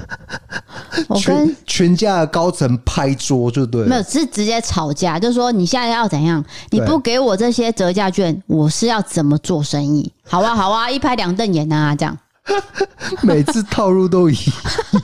[1.07, 5.17] 我跟全家的高层拍桌，就对了，没有，是直接吵架。
[5.17, 6.45] 就是说，你现在要怎样？
[6.71, 10.13] 你不给我这些折价券，我是要怎么做生意？
[10.25, 12.19] 好啊，好啊，一拍两瞪眼啊，这样。
[13.23, 14.37] 每次套路都一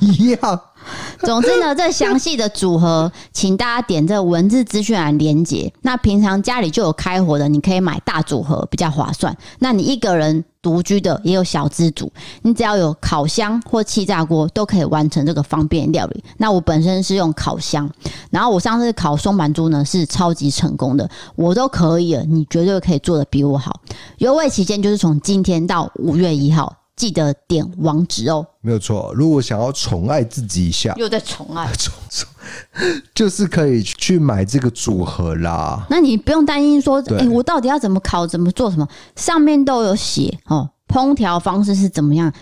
[0.00, 0.60] 一样。
[1.20, 5.72] 总之呢，这详细的组合，请大家点这文字资讯栏连接。
[5.82, 9.36] 那平常家里就有开火的，你可以买大组合比较划算。
[9.60, 16.24] 那你一个人独居的，也有小资组，你只要有烤箱或气炸锅，都可以完成这个方便料理。
[16.36, 17.88] 那我本身是用烤箱，
[18.30, 23.80] 然后我上次烤松板猪呢是超级成功的，我都可以了，你绝对可以做得比我好。
[24.18, 26.74] 优惠期间就是从今天到五月一号。
[27.02, 29.12] 记得点网址哦，没有错。
[29.12, 32.28] 如果想要宠爱自己一下，又在宠爱，宠 宠，
[33.12, 35.84] 就是可以去买这个组合啦。
[35.90, 38.86] 那你不用担心说，哎、欸，我到底要怎么烤，怎么做什么，
[39.16, 40.70] 上面都有写哦。
[40.86, 42.32] 烹调方式是怎么样？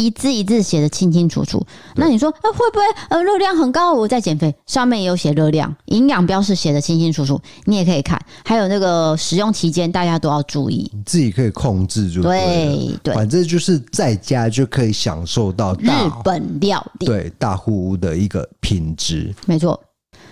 [0.00, 1.64] 一字一字写的清清楚楚。
[1.96, 3.92] 那你说，那会不会呃热量很高？
[3.92, 8.20] 我在减肥，上面也有写热量、营养标示写得清清楚楚，你也可以看。
[8.44, 15.88] 还有那个使用期间，大家都要注意，自己可以控制住对，对对，反正就是在家就可以享受到日
[16.24, 19.78] 本料理，对大户屋的一个品质，没错。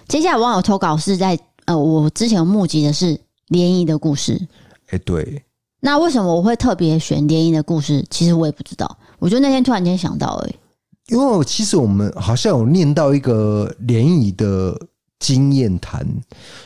[0.07, 4.39] 接下来网友投稿是在呃，我之前募集的是联谊的故事，
[4.87, 5.45] 哎、欸，对。
[5.81, 8.05] 那为什么我会特别选联谊的故事？
[8.11, 10.55] 其实我也不知道，我就那天突然间想到而已。
[11.09, 14.79] 因为其实我们好像有念到一个联谊的
[15.19, 16.07] 经验谈，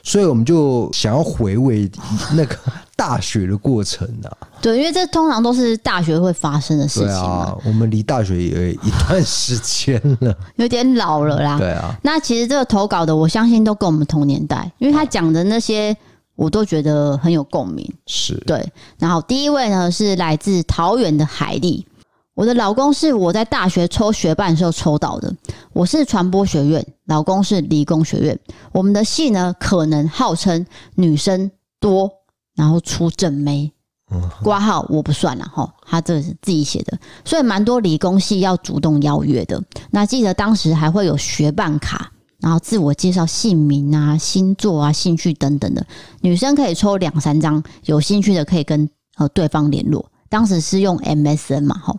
[0.02, 1.90] 所以我们就想要回味
[2.34, 2.56] 那个
[2.96, 4.36] 大学的过程啊。
[4.60, 7.08] 对，因为这通常都是大学会发生的事情。
[7.08, 11.56] 对啊，我们离大学也有一段时间了， 有点老了啦。
[11.56, 15.96] 对啊，那其实这个投稿的，我相信都跟我们同年代，因为他讲的那些。
[16.34, 18.66] 我都觉得很有共鸣，是对。
[18.98, 21.86] 然后第一位呢是来自桃园的海丽，
[22.34, 25.34] 我的老公是我在大学抽学伴的时候抽到的。
[25.72, 28.38] 我是传播学院，老公是理工学院。
[28.72, 32.10] 我们的系呢，可能号称女生多，
[32.54, 33.72] 然后出正妹。
[34.42, 39.62] 挂号我不算了哈，他这是自己写的，所以蛮多理工系要主动邀约的。
[39.90, 42.12] 那记得当时还会有学伴卡。
[42.40, 45.86] 然后自我介绍、姓名啊、星座啊、兴趣等等的，
[46.22, 50.04] 女生可以抽两三张，有兴趣的可以跟呃对方联络。
[50.32, 51.98] 当时是用 MSN 嘛，吼。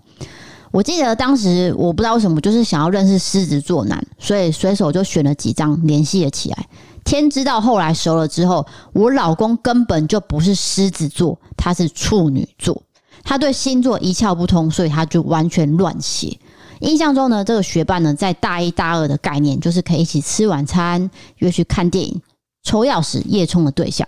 [0.72, 6.68] 我记得当时我不知道为什么，就是想要认识狮子座男，所以随手就选了几张联系了起来。
[7.04, 12.82] 天知道后来熟了之后，我老公根本就不是狮子座，他是处女座，
[13.24, 16.40] 他对星座一窍不通，所以他就完全乱写。
[16.80, 22.20] 印象中呢，这个学伴呢，在大一大二的概念就是可以一起吃晚餐、约去看电影、
[22.64, 24.08] 抽钥匙、夜冲的对象，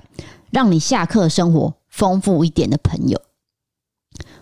[0.49, 3.21] 让你下课生活丰富一点的朋友。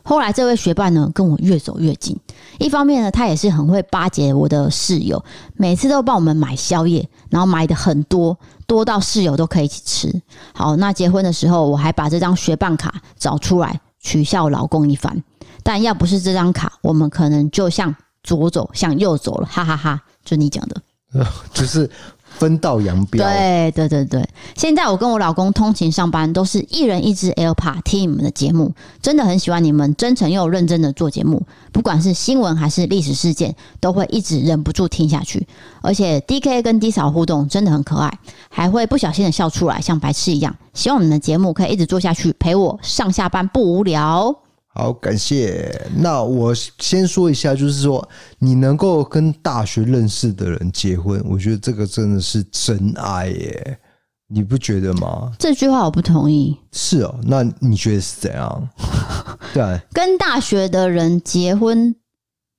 [0.03, 2.15] 后来这位学伴呢，跟我越走越近。
[2.59, 5.23] 一方面呢，他也是很会巴结我的室友，
[5.55, 8.37] 每次都帮我们买宵夜，然后买的很多，
[8.67, 10.21] 多到室友都可以一起吃。
[10.53, 15.23] 好，那结婚的时候，我还把这张学伴卡找出来取笑老公一番。
[15.63, 17.95] 但要不是这张卡，我们可能就向。
[18.25, 20.01] 左走向右走了，哈哈哈，哈！
[20.23, 20.81] 就你讲的，
[21.53, 21.91] 就是
[22.37, 23.23] 分道扬镳。
[23.23, 31.41] 对对对对，现在我跟我老公通勤上班，都是一人一支 AirPod 听你们的节目，真的很喜欢你们真诚又认真的做节目，
[31.71, 35.47] 不管是新闻还是历史事件，都会一直忍不住听下去。
[35.81, 38.19] 而且 DK 跟 D 嫂互动真的很可爱，
[38.49, 40.55] 还会不小心的笑出来，像白痴一样。
[40.73, 44.42] 希望你们的节目可以一直做下去，陪我上下班不无聊。
[44.75, 45.71] 好，感谢。
[45.95, 48.07] 那我先说一下，就是说
[48.39, 53.79] 你能够跟大学认识的人结婚，我觉得这个真的是真爱耶，
[54.27, 55.31] 你不觉得吗？
[55.37, 56.57] 这句话我不同意。
[56.71, 58.69] 是哦，那你觉得是怎样？
[59.53, 61.95] 对，跟大学的人结婚，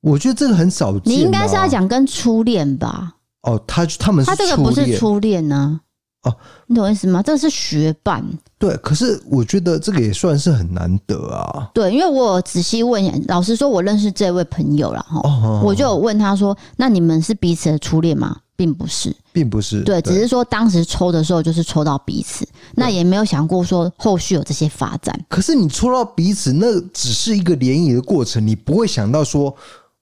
[0.00, 1.02] 我觉得这个很少见。
[1.06, 3.14] 你应该是要讲跟初恋吧？
[3.42, 5.80] 哦，他他们是他这个不是初恋呢？
[6.24, 6.34] 哦，
[6.66, 7.22] 你懂意思吗？
[7.22, 8.24] 这是学伴。
[8.58, 11.70] 对，可是我觉得这个也算是很难得啊。
[11.74, 19.82] 对，因为我仔细问，老实说，我认识这位朋友了哈，哦、我就有问他说：“那你们是彼此的初恋吗？”并不是，并不是。
[19.82, 25.18] 对，只是说当时抽的时候就是抽到彼此，那也没有想过说后续有这些发展。
[25.28, 29.54] 可是你抽到彼此，那只是一个联谊的过程，你不会想到说。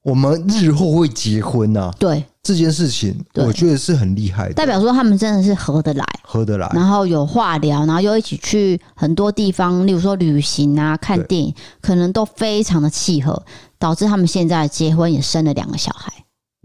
[0.03, 1.93] 我们日后会结婚啊？
[1.99, 2.25] 对。
[2.43, 13.41] 这件事情，我觉得是很厉害的，代表说他们真的是合得来，合得来，然后有话聊，然后又一起去很多地方，例如说旅行啊、看电影，可能都非常的契合，
[13.79, 16.13] 导致他们现在结婚也生了两个小孩。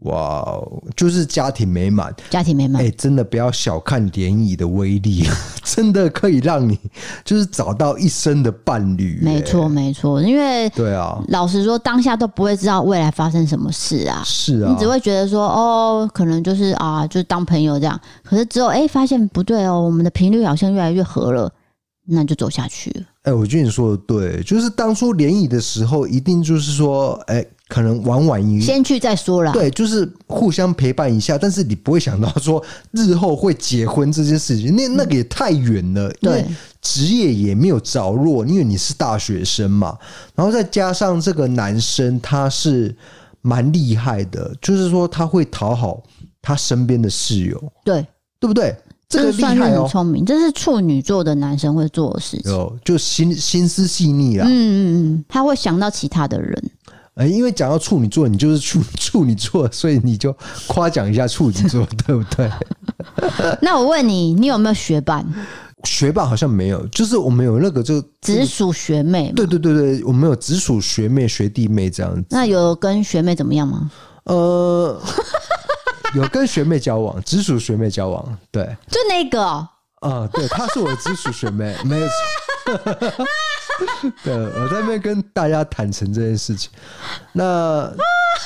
[0.04, 2.84] 哇哦，就是家庭美满，家庭美满。
[2.84, 5.24] 哎，真的不要小看联谊的威力，
[5.66, 6.80] 真的可以让你
[7.26, 9.20] 就是找到一生的伴侣。
[9.24, 14.22] 没错，没错，因为对啊，老实说，当下都不会知道未来发生什么事啊。
[14.24, 18.00] 是啊，你只会觉得说，哦，可能就是啊，就是当朋友这样。
[18.24, 21.52] 可是之后，哎，发现不对哦，我们的频率好像越来越合了，
[22.08, 23.02] 那就走下去了。
[23.24, 27.44] 哎，我觉得你说的对，就是当初联谊的时候，一定就是说，哎。
[27.68, 29.52] 可能晚晚一先去再说啦。
[29.52, 36.10] 对，就是互相陪伴一下，但是你不会想到说日后会结婚这件事情，那那个也太远了。
[36.22, 39.98] 对，因为职业也没有着落，因为你是大学生嘛。
[40.34, 42.96] 然后再加上这个男生他是
[43.42, 46.02] 蛮厉害的，就是说他会讨好
[46.42, 48.06] 他身边的室友，对
[48.40, 48.76] 对不对？
[49.10, 54.46] 这个厉害哦，算是很聪明，这是处女座的男生会做的事情，哦，就心心思细腻啊。
[54.46, 54.80] 嗯嗯
[55.16, 56.72] 嗯，他会想到其他的人。
[57.18, 60.36] 哎，因为讲到处女座，你就是处处女座，所以你就
[60.68, 62.50] 夸奖一下处女座， 对不对？
[63.62, 65.26] 那我问你，你有没有学伴？
[65.84, 69.32] 学霸好像没有，就是我们有那个就直属学妹。
[69.36, 72.26] 对对对对，我们有直属学妹、学弟妹这样子。
[72.30, 73.90] 那有跟学妹怎么样吗？
[74.24, 75.02] 呃，
[76.16, 79.68] 有跟学妹交往，直属学妹交往，对，就那个、哦。
[80.02, 82.14] 啊、呃，对，她是我的直属学妹，没有错。
[84.24, 86.70] 对，我在那边跟大家坦诚这件事情。
[87.34, 87.92] 那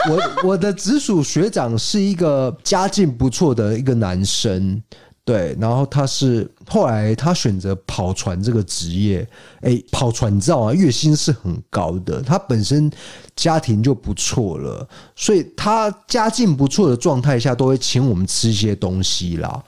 [0.09, 4.81] 我我的直属学长是一个家境不错的一个男生，
[5.23, 9.27] 对，然后他是后来他选择跑船这个职业，
[9.61, 10.73] 哎，跑船你知道吗？
[10.73, 12.91] 月薪是很高的，他本身
[13.35, 19.63] 家庭就不错了，所以他家境不错的状态下，都会请我们吃一些东西啦。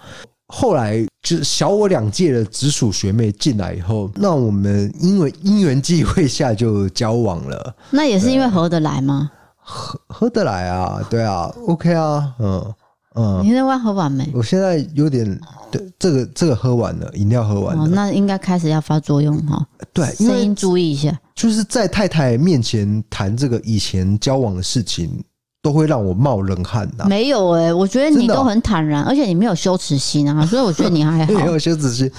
[0.48, 7.76] 后来就是小我两届的直属学妹进来以后，那我们因为因缘际会下就交往了。
[7.92, 9.32] 那也是因为合得来吗？
[9.56, 12.74] 合合得来啊，对啊，OK 啊，嗯
[13.16, 13.42] 嗯。
[13.44, 14.30] 你那碗喝完没？
[14.34, 15.40] 我现在有点，
[15.72, 19.66] 对，这个这个喝完了，饮料喝完了，哦，那应该开始要发作用哈。
[19.94, 25.24] 对，声音注意一下，就是在太太面前谈这个以前交往的事情。
[25.64, 27.06] 都会让我冒冷汗的。
[27.06, 31.32] 没有哎、欸，我觉得你都很坦然，而且你没有羞耻心啊，所以我觉得你还好。
[31.34, 32.12] 没有羞耻心，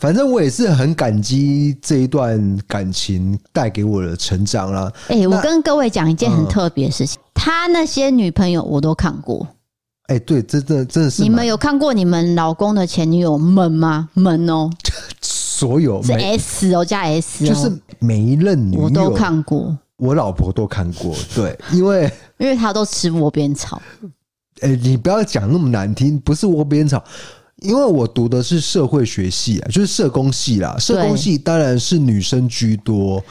[0.00, 4.92] 反正我也是很感激这一段感情带给我的成长啦。
[5.06, 9.46] 哎、欸，我跟各位讲一件很特别的事情，他那些女朋友我都看过。
[10.08, 11.22] 哎，对，真的真的是。
[11.22, 14.08] 你们有看过你们老公的前女友们吗？
[14.14, 14.68] 们哦，
[15.22, 19.78] 所有是 S 哦，加 S，就是每一任女友我都看过。
[20.02, 23.80] 我老婆都看过， 对，因为因为她都吃窝边草。
[24.60, 27.02] 哎、欸，你不要讲那么难听，不是窝边草，
[27.60, 30.76] 因为我读的是社会学系啊，就是社工系啦。
[30.76, 33.22] 社工系当然是女生居多，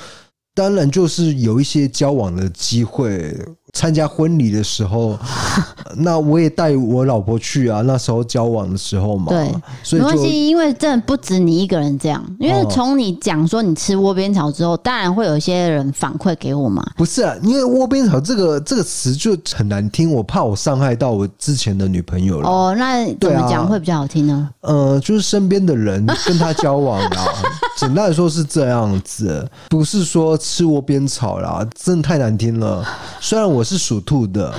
[0.56, 3.38] 当然就是有一些交往的机会。
[3.74, 5.18] 参加婚礼的时候，
[5.98, 7.82] 那我也带我老婆去啊。
[7.82, 9.50] 那时候交往的时候嘛，对，
[9.82, 12.24] 所以没关系，因为真的不止你一个人这样。
[12.40, 16.86] 因为从你讲说你吃窝边草之后，当然会有一些人反馈给我嘛。
[16.98, 22.50] 不是啊，因为窝边草这个这个词就很难听，我怕我伤害到我之前的女朋友了。
[22.50, 24.50] 哦，那怎么讲会比较好听呢？
[24.62, 27.26] 呃，就是身边的人跟他交往啊，
[27.78, 32.86] 简单来说是这样子，不是说吃窝边草啦，真的太难听了。
[33.22, 33.61] 虽然我。
[33.62, 34.52] 我是属兔的，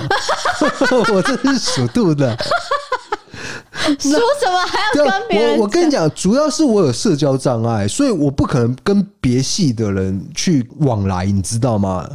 [1.13, 2.33] 我真是属兔的。
[3.99, 5.57] 属什么还要跟别人？
[5.57, 12.09] 我我跟你讲，主要是我有社交障碍，所以我不可能跟别系的人去往来，你知道吗？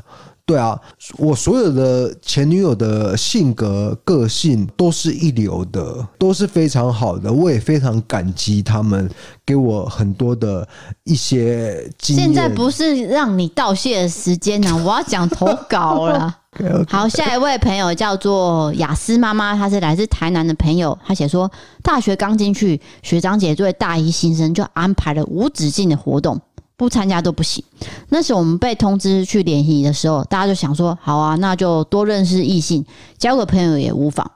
[0.49, 0.81] 对啊，
[1.19, 7.31] 我所有的前女友的性格、个性都是一流的，都是非常好的。
[7.31, 9.07] 我也非常感激他们
[9.45, 10.67] 给我很多的
[11.05, 12.25] 一些经验。
[12.25, 16.35] 现在不是让你道谢的时间呢、啊， 我要讲投稿了。
[16.59, 16.91] okay, okay.
[16.91, 20.99] 好，下一位朋友叫做雅思妈妈，她是来自台南的朋友。
[21.07, 21.51] 她写说，
[21.83, 26.41] 大学刚进去，学长姐作为大一新生就安排了无止境的活动。
[26.79, 27.63] 不参加都不行。
[28.09, 32.87] 那时我们被通知去联谊的时候，大家就想说：好啊，那就多认识异性，
[33.19, 34.31] 交个朋友也无妨。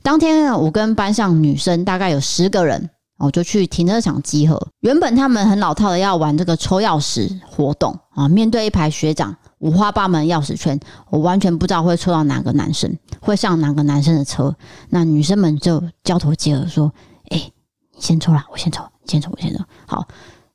[0.00, 2.88] 当天呢，我跟班上女生大概有十个人，
[3.18, 4.68] 我就去停车场集合。
[4.80, 10.78] 原本他们很老套的要玩这个抽钥匙活动啊，面对一排学长，五花八门钥匙圈，
[11.10, 14.54] 我完全不知道会抽到哪个男生，会上哪个男生的车。
[14.88, 16.92] 那女生们就交头接耳说：
[17.30, 17.50] 哎，
[17.94, 19.64] 你先抽啦，我先抽，你先抽，我先抽。
[19.84, 20.06] 好。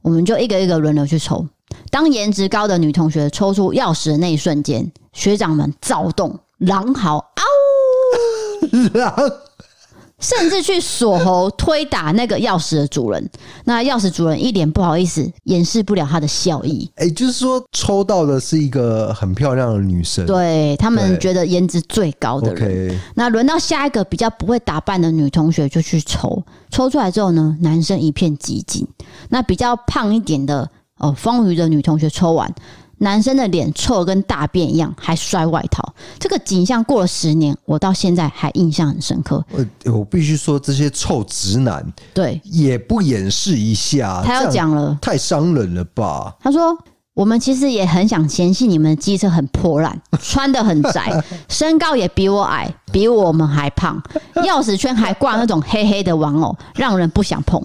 [0.04, 1.44] 我们就一个一个轮流去抽。
[1.90, 7.44] 当颜值高的女同学抽出钥匙的那一瞬间，学长们躁动，狼嚎，嗷
[8.62, 9.16] 呜， 狼，
[10.24, 13.30] 甚至去锁喉推打那个钥匙的主人。
[13.66, 16.90] 那钥匙主人一脸不好意思，掩饰不了他的笑意。
[16.96, 22.98] 哎，就是说抽到的是一个很漂亮的女生，对他们觉得颜值最高的人。
[23.16, 28.88] 那轮到下一个比较不会打扮的女同学就去抽，抽出来之后呢，男生一片寂静。
[29.28, 30.70] 那比较胖一点的
[31.00, 32.50] 哦，丰腴的女同学抽完，
[33.04, 35.94] 男生的脸臭跟大便一样，还摔外套。
[36.18, 39.46] 这个景象过了十年，我到现在还印象很深刻。
[39.52, 46.36] 我我必须说，这些臭直男对也不掩饰一下，他要讲了，太伤人了吧？
[46.42, 46.76] 他说。
[47.14, 54.02] 我们其实也很想嫌弃你们的机车很破烂， 穿得很窄，身高也比我矮，比我们还胖，
[54.38, 57.62] 钥匙圈还挂那种黑黑的玩偶，让人不想碰。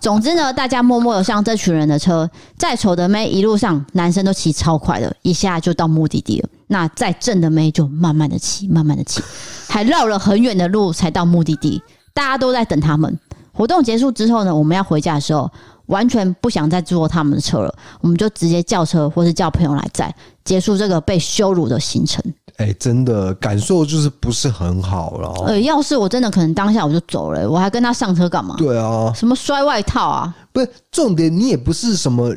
[0.00, 6.48] 总之呢，大家默默的上这群人的车，再丑的妹一路上男生都骑超快的，一下就到目的地了。
[6.68, 9.20] 那再正的妹就慢慢的骑，慢慢的骑，
[9.68, 11.82] 还绕了很远的路才到目的地。
[12.14, 13.18] 大家都在等他们。
[13.52, 15.50] 活动结束之后呢，我们要回家的时候。
[15.86, 20.14] 完全不想再坐他们的车了，我们就直接叫车或是叫朋友来载，
[20.44, 22.22] 结束这个被羞辱的行程。
[22.56, 25.28] 哎，真的感受就是不是很好了。
[25.46, 28.54] 呃，要是我真的可能当下我就走了，我还跟他上车干嘛？
[28.56, 30.34] 对啊，什么摔外套啊？
[30.52, 32.34] 不是重点，你也不是什么。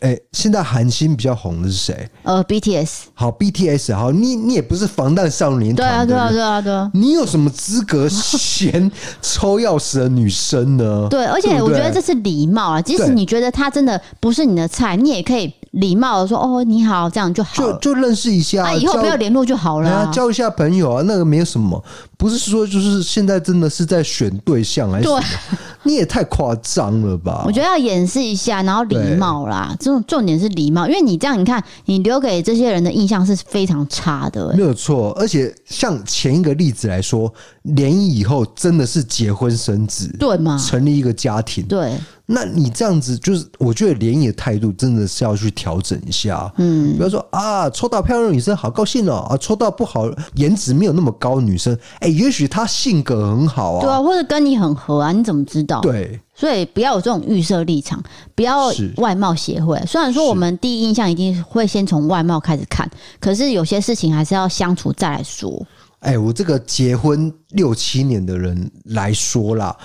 [0.00, 2.08] 哎、欸，现在韩星比较红的是谁？
[2.24, 3.04] 呃，BTS。
[3.14, 5.86] 好，BTS 好，你你也不是防弹少年团。
[5.86, 6.90] 对啊，对啊，对啊，对啊。
[6.94, 8.90] 你有什么资格嫌
[9.22, 11.06] 抽钥匙的女生呢？
[11.08, 12.82] 对，而且我觉得这是礼貌啊。
[12.82, 20.10] 即使你觉得她真的不是你的菜，你也可以礼貌的说：“哦，你好，这样就好了。”就就认识一下，那以后不要联络就好了、啊。
[20.12, 21.82] 交一下朋友啊，那个没有什么。
[22.16, 25.22] 不是说就是现在真的是在选对象还是什么？
[25.82, 27.42] 你也太夸张了吧！
[27.44, 29.76] 我觉得要掩饰一下，然后礼貌啦。
[29.78, 34.56] 这种重点是礼貌，因为你这样，你看你留给这些人的印象是非常差的、欸。
[34.56, 37.30] 没有错，而且像前一个例子来说，
[37.62, 40.56] 联谊以后真的是结婚生子，对吗？
[40.56, 41.92] 成立一个家庭，对。
[42.26, 46.50] 那你这样子，就是我觉得联谊的态度真的是要去调整一下。
[46.56, 55.82] 嗯，比方说啊，抽到漂亮的女生好高兴哦，啊，抽到不好颜值没有那么高的女生，哎、欸，也许她性格很好啊，对啊，或者跟你很合啊，你怎么知道？
[55.82, 58.02] 对，所以不要有这种预设立场，
[58.34, 59.78] 不要外貌协会。
[59.86, 65.50] 虽然说我们第一印象一定会先从外貌开始看，可是有些事情还是要相处再来说。
[65.98, 69.76] 哎、欸，我这个结婚六七年的人来说啦。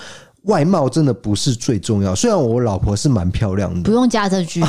[0.43, 4.63] 外貌真的不是最重要，虽然我老婆是蛮漂亮的，不用加这句，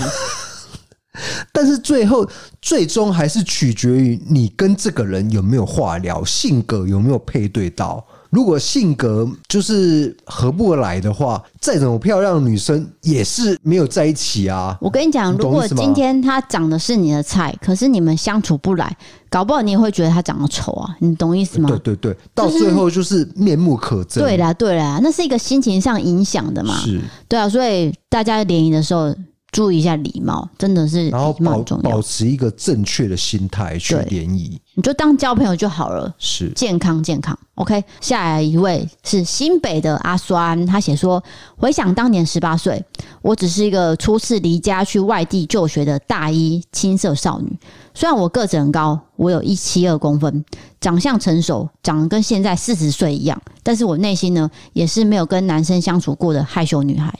[1.52, 2.28] 但是最后
[2.60, 8.04] 最终还是取决于你跟这个人有没有话聊，性格有没有配对到。
[8.30, 14.76] 如果性格就是合不来的话，再怎么漂亮的女生也是没有在一起啊。
[14.80, 18.96] 我跟你讲，如果今天她长得是你的菜，可是你们相处不来，
[19.28, 20.96] 搞不好你也会觉得她长得丑啊。
[21.00, 21.68] 你懂意思吗？
[21.68, 24.20] 对对对，到最后就是面目可憎。
[24.20, 26.74] 对啦对啦，那是一个心情上影响的嘛。
[26.76, 29.14] 是，对啊，所以大家联谊的时候。
[29.52, 36.14] 注意一下礼貌，真的是然后保保持一个正确的心态去联谊，你就当交朋友就好了。
[36.18, 37.36] 是健康健康。
[37.56, 41.22] OK，下来一位是新北的阿酸，他写说：
[41.56, 42.82] 回想当年十八岁，
[43.20, 47.58] 我只是一个初次离家去外地就学的大一青涩少女。
[47.92, 50.42] 虽然我个子很高，我有一七二公分，
[50.80, 57.12] 长相成熟，长得跟现在四十岁一样，但是我内心呢，也是没有跟男生相处过的害羞女孩。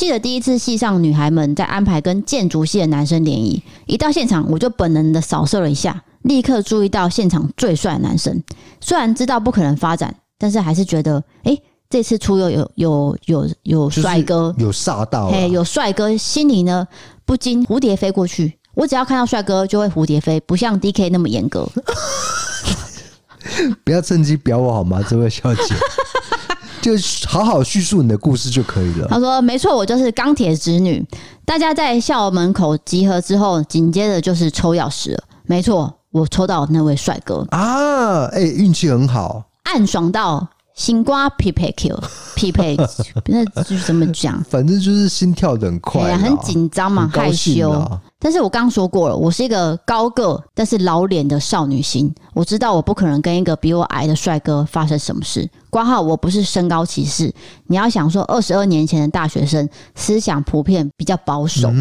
[0.00, 8.42] 记得第一次系上女孩们在安排跟建筑系的男生联谊，一到现场我就本能的扫射了一下，立刻注意到现场最帅的男生。
[8.80, 16.88] 虽然知道不可能发展，但是还是觉得，哎、欸，这次出游有有有有帅哥，有煞到，嘿，有帅哥，心里呢
[17.26, 18.56] 不禁蝴蝶飞过去。
[18.72, 21.68] 我只要看到帅哥就会蝴蝶飞，不像 DK 那么严格。
[23.84, 25.74] 不要趁机表我好吗，这位小姐？
[26.80, 26.92] 就
[27.28, 29.06] 好好叙述你的故事就可以了。
[29.08, 31.04] 他说：“没错，我就是钢铁直女。
[31.44, 35.22] 大家在校门口集合之后，紧接着就是抽钥匙了。
[35.46, 38.24] 没错，我抽到那位帅哥啊！
[38.26, 42.00] 哎、欸，运气很好，暗爽到心瓜匹配 Q
[42.34, 42.76] 匹配，
[43.26, 44.42] 那就是怎么讲？
[44.48, 47.70] 反正就是心跳的很快，很紧张嘛，害羞。”
[48.22, 52.14] 但是我刚刚说过了，我是一个高个但是老脸的少女心。
[52.34, 55.48] 我知道我不可能跟一个比我矮的帅哥发生什么事。
[55.70, 57.32] 括号我不是身高歧视。
[57.68, 61.72] 你要想说，二十二年前的大学生思想普遍比较保守，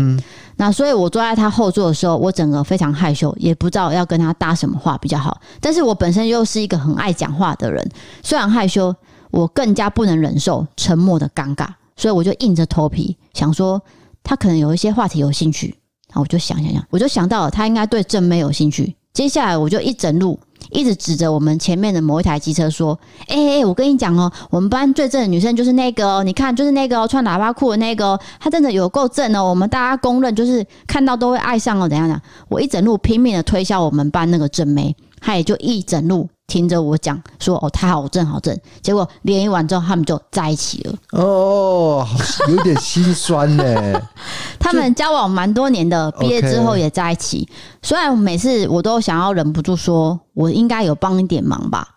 [0.56, 5.42] 那所以我坐在他后座的时候，我整个非常害羞，也不知道要跟他搭什么话比较好。
[5.60, 7.86] 但是我本身又是一个很爱讲话的人，
[8.24, 8.96] 虽然害羞，
[9.32, 11.68] 我更加不能忍受沉默的尴尬，
[11.98, 13.82] 所以我就硬着头皮想说，
[14.24, 15.79] 他可能有一些话题有兴趣。
[16.10, 18.96] 然后我就想想想，我就想到他应该对正妹有兴趣。
[19.14, 20.40] 接下来我就一整路
[20.70, 22.98] 一直指着我们前面的某一台机车说
[23.28, 31.90] ：“哎、欸、哎、我跟你讲哦，我们班最正的女生就是那个哦，你看就是那个穿喇叭裤的那个，她真的有够正哦，我们大家公认就是看到都会爱上哦。
[31.90, 32.22] 怎样讲？
[32.50, 40.96] 我一整路拼命的推销我们班那个正妹，她也就一整路。”听着我讲说哦，他好正好正，结果联谊完之后他们就在一起了。
[41.12, 42.06] 哦，
[42.50, 44.02] 有点心酸呢。
[44.60, 47.48] 他们交往蛮多年的，毕业之后也在一起。
[47.82, 51.88] 虽然每次我都想要忍不住说，我应该有帮一点忙吧？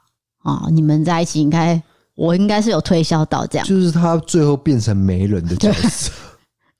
[0.44, 1.82] 啊，你们在一起应该，
[2.14, 3.66] 我应该是有推销到这样。
[3.66, 6.12] 就是他最后变成媒人的角色。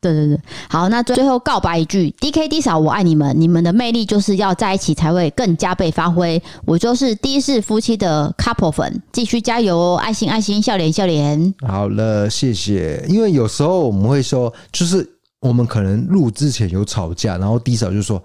[0.03, 6.43] 对对对，好，那最后告白一句，D K D 嫂，我爱你们，你们的魅力就是要在一起才会更加倍发挥。
[6.67, 11.55] 我就是的士夫妻的 couple 粉，继续加油哦，爱心爱心，笑脸笑脸。
[11.67, 13.05] 好了，谢谢。
[13.09, 15.09] 因为有时候我们会说，就是
[15.41, 18.21] 我们可能录之前有吵架，然后 D 嫂就说：“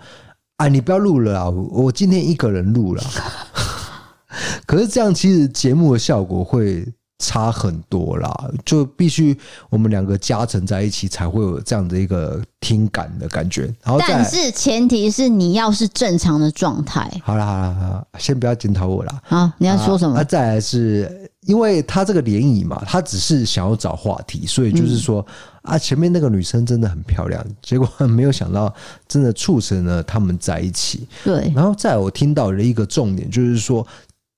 [0.57, 3.03] 啊，你不要录了啊，我今天一个人录了。”
[4.65, 6.83] 可是这样其实节目的效果会
[7.19, 9.35] 差很多啦，就必须
[9.69, 13.63] 我们两个加成在一起，才会有这样的一个听感的感觉。
[13.83, 17.11] 然后，但是前提是你要是正常的状态。
[17.23, 19.21] 好啦好啦好啦，先不要检讨我啦。
[19.23, 20.13] 好，你要说什么？
[20.13, 25.25] 那、啊、再来是因为他这个联谊嘛，他只是想要找话题，所以就是说、
[25.63, 28.71] 嗯、啊，前面那个女生真的很漂亮，结果没有想到
[29.07, 31.07] 真的促成了他们在一起。
[31.23, 33.85] 对，然后再来我听到了一个重点，就是说。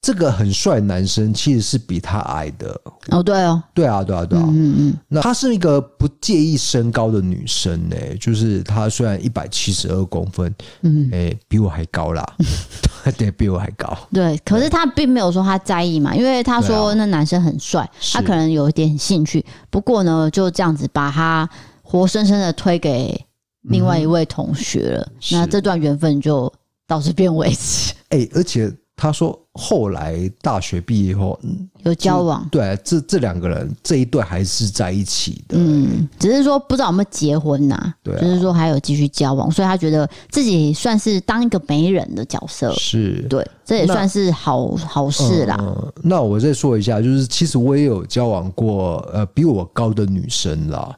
[0.01, 2.69] 这个很帅男生其实是比他矮的。
[3.09, 12.25] 哦，对哦，对啊，对啊，对啊，嗯嗯，那她是一个不介意身高的女生呢，就是她虽然一百七十二公分，嗯，哎，比我还高啦，
[13.17, 21.49] 对，比我还高，对，可是她并没有说她在意嘛，因为她说那男生很帅，她可能有一点兴趣，不过呢，就这样子把他
[21.81, 23.19] 活生生的推给
[23.63, 26.51] 另外一位同学了，那这段缘分就
[26.87, 28.71] 到这边为止，哎，而且。
[29.01, 31.39] 他说：“后来大学毕业后，
[31.83, 32.45] 有交往。
[32.51, 35.55] 对，这这两个人这一对还是在一起的。
[35.57, 37.95] 嗯，只是说不知道有没有结婚呐、啊？
[38.03, 42.73] 对、啊，就是说还有继续交往，所以他觉得自己算是当一个媒人的角色。
[42.73, 45.93] 是，对，这也算是好好事啦、嗯。
[46.03, 50.93] 那我再说一下，就是其实我也有交往过呃比我高的女生啦。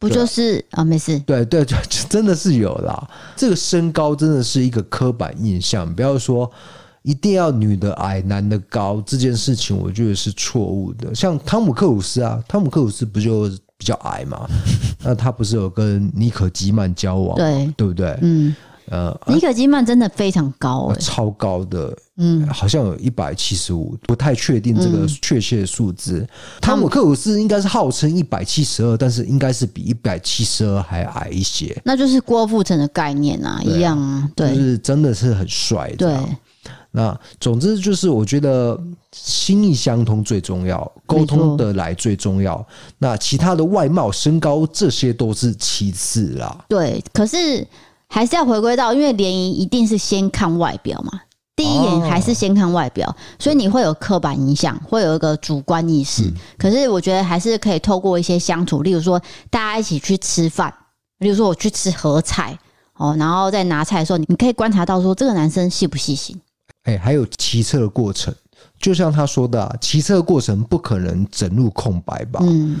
[0.00, 0.84] 不就是啊，啊？
[0.84, 1.16] 没事。
[1.20, 1.78] 对对对，
[2.10, 3.08] 真的是有啦。
[3.36, 6.50] 这个身高真的是一个刻板印象，不要说。”
[7.04, 11.14] 一定要女的矮，男的高这件事情，我觉得是错误的。
[11.14, 13.46] 像汤姆克鲁斯啊，汤姆克鲁斯不就
[13.76, 14.48] 比较矮嘛？
[15.04, 18.18] 那他不是有跟妮可基曼交往，对对不对？
[18.22, 18.56] 嗯，
[18.88, 26.26] 呃，妮可基曼真的非常高，欸，超高的，嗯，好像有一百七十五，不太确定这个确切数字。
[26.62, 31.78] 汤姆克鲁斯应该是号称一百七十二，但是应该是比一百七十二还矮一些。
[31.84, 36.16] 那就是郭富城的概念啊，一样啊，对，就是真的是很帅，对。
[36.96, 38.80] 那总之就是，我觉得
[39.10, 42.64] 心意相通最重要，沟通得来最重要。
[42.98, 46.64] 那其他的外貌、身高这些都是其次啦。
[46.68, 47.66] 对，可是
[48.06, 51.20] 还是要回归到，因为联谊一定是先看外表嘛，
[51.56, 56.32] 第一眼还是先看外表，所以你会有刻板印象，会有一个主观意识。
[56.56, 59.20] 可是我觉得还是可以透过一些相处，例如说
[59.50, 60.72] 大家一起去吃饭，
[61.18, 62.56] 例如说我去吃合菜
[62.94, 66.40] 哦，然后在拿菜的时候，你可以观察到说这个男生细不细心。
[66.84, 68.34] 哎、欸，还有骑车的过程，
[68.78, 72.40] 就像他说的、啊，骑车的过程不可能整路空白吧？
[72.42, 72.76] 嗯，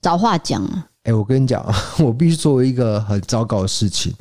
[0.00, 0.86] 找话讲啊。
[1.04, 1.64] 哎、欸，我跟你讲，
[1.98, 4.12] 我必须作为一个很糟糕的事情，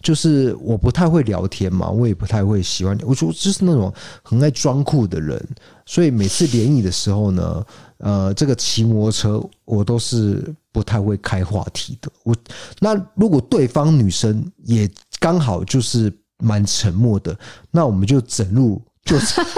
[0.00, 5.44] 就是我不太会聊天嘛，我也不太会喜欢，我就就是那种很爱装酷的人，
[5.84, 7.66] 所以每次联谊的时候呢，
[7.98, 12.08] 呃，这个骑摩托车我都是不太会开话题的。
[12.22, 12.36] 我
[12.78, 16.16] 那如果对方女生也刚好就是。
[16.38, 17.36] 蛮沉默的，
[17.70, 19.40] 那我们就整路就是。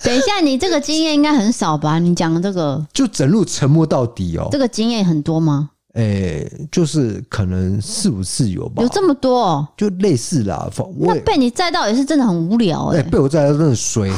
[0.00, 1.98] 等一下，你这个经验应该很少吧？
[1.98, 4.48] 你讲的这个， 就整路沉默到底哦。
[4.52, 5.70] 这个经验很多吗？
[5.94, 8.80] 哎、欸，就是可能四五次有吧。
[8.82, 9.68] 有这么多哦？
[9.76, 10.70] 就类似啦。
[11.00, 13.10] 那被你载到也是真的很无聊哎、欸欸。
[13.10, 14.08] 被我载到真的衰。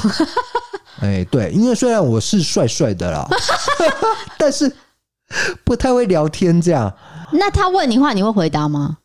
[1.01, 3.27] 哎、欸，对，因为虽然我是帅帅的啦，
[4.37, 4.71] 但是
[5.65, 6.93] 不太会聊天这样。
[7.33, 8.99] 那他问你话，你会回答吗？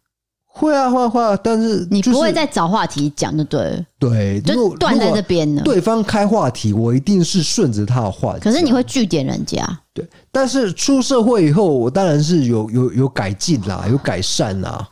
[0.58, 3.86] 会啊，会啊，会啊，但是、就是、你不会再找话题讲，就对了。
[4.00, 5.62] 对，就断在这边了。
[5.64, 8.40] 对方开话题，我一定是顺着他的话题。
[8.40, 9.68] 可是你会拒点人家。
[9.94, 14.88] 对，但是出社会以后，我当然是有有有改进啦，有改善啦。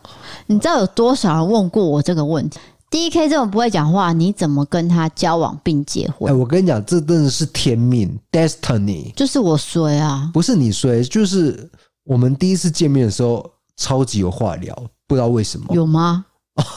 [0.48, 2.60] 你知道有多少人问过我这个问题
[2.92, 6.30] ？DK 这种不会讲话，你怎么跟他交往并结婚？
[6.30, 9.14] 哎，我跟你讲，这真的是天命，destiny。
[9.14, 11.70] 就是我衰啊，不是你衰，就是
[12.04, 14.78] 我们第一次见面的时候，超级有话聊。
[15.08, 16.26] 不知道为什么有吗？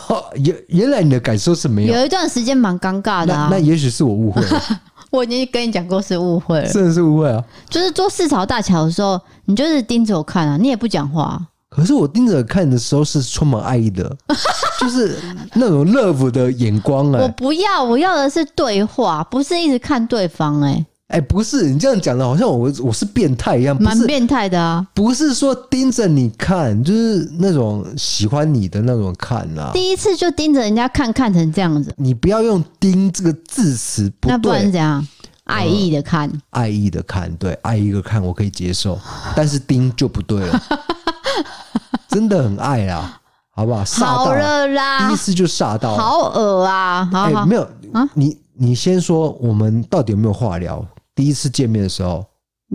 [0.08, 3.48] 哦 原原来你的感受是没有，有一段时间蛮尴尬的啊。
[3.50, 4.62] 那，那也许是我误会了，
[5.10, 7.42] 我已经跟你讲过是误会了，真的是误会啊！
[7.68, 11.40] 就是坐四朝大桥的时候，你就是盯着我看啊，你也不讲话。
[11.68, 14.16] 可是我盯着看的时候是充满爱意的，
[14.80, 15.18] 就是
[15.54, 17.20] 那种 love 的眼光哎。
[17.20, 20.86] 我不要，我要的是对话，不是一直看对方哎。
[21.08, 24.84] 哎，不是你这样讲的，好像我我是变态一样，蛮变态的啊！
[24.92, 29.70] 不是说盯着你看，就是那种喜欢你的那种看啊。
[29.72, 35.06] 第一次就盯着人家看，看成这样子，你不要用“盯”这个字词，不对，那不然怎样？
[35.44, 38.98] 爱意的看，嗯、爱意的看，对，爱意的看我可以接受，
[39.36, 40.60] 但是“盯”就不对了，
[42.10, 43.16] 真的很爱啊，
[43.54, 43.84] 好不好？
[43.84, 47.08] 煞到好了啦，第一次就煞到，好恶啊！
[47.12, 50.84] 好好没有啊，你你先说，我们到底有没有话聊？
[51.16, 52.24] 第一次见面的时候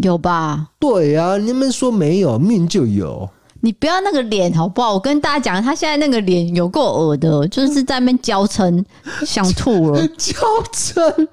[0.01, 0.71] 有吧？
[0.79, 3.29] 对啊，你们说没有，命就有。
[3.63, 4.93] 你不要那个脸好不好？
[4.93, 8.83] 我跟大家讲，他现在那个脸有够恶的，就是在那边娇嗔，
[9.23, 10.01] 想吐了。
[10.17, 10.33] 娇
[10.73, 11.27] 嗔，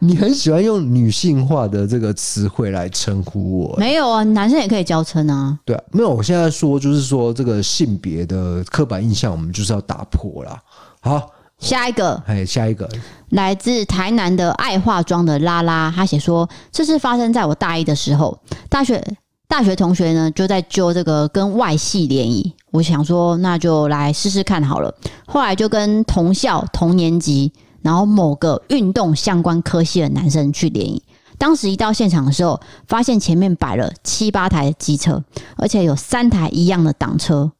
[0.00, 3.76] 你很喜欢用女性化的这个词汇来称呼我？
[3.78, 5.56] 没有啊，男生也可以娇嗔啊。
[5.64, 6.10] 对啊，没有。
[6.10, 10.60] 我现在说就是说这个性别的刻板印象，我们就是要打破啦。
[10.98, 12.88] 好，下一个，哎，下一个，
[13.30, 18.38] 来自台南的爱化妆的拉拉，他写说，这是发生在我大一的时候，
[18.68, 19.02] 大学
[19.48, 24.94] 大学同学呢就在揪这个跟外系联谊，我想说那就来试试看好了。
[25.26, 27.52] 后来就跟同校同年级。
[27.82, 31.00] 然后某个运动相关科系的男生去联谊，
[31.38, 35.22] 当时一到现场的时候，发现前面摆了七八台机车，
[35.56, 37.52] 而且有三台一样的挡车。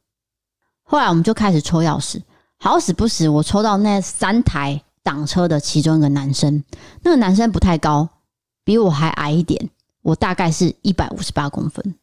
[0.83, 2.19] 后来我们就开始抽钥匙，
[2.59, 6.63] 好死不死，我抽到那三台挡车的其中一个男生。
[7.03, 8.07] 那个男生不太高，
[8.63, 9.69] 比我还矮一点，
[10.01, 11.95] 我大概是一百五十八公分。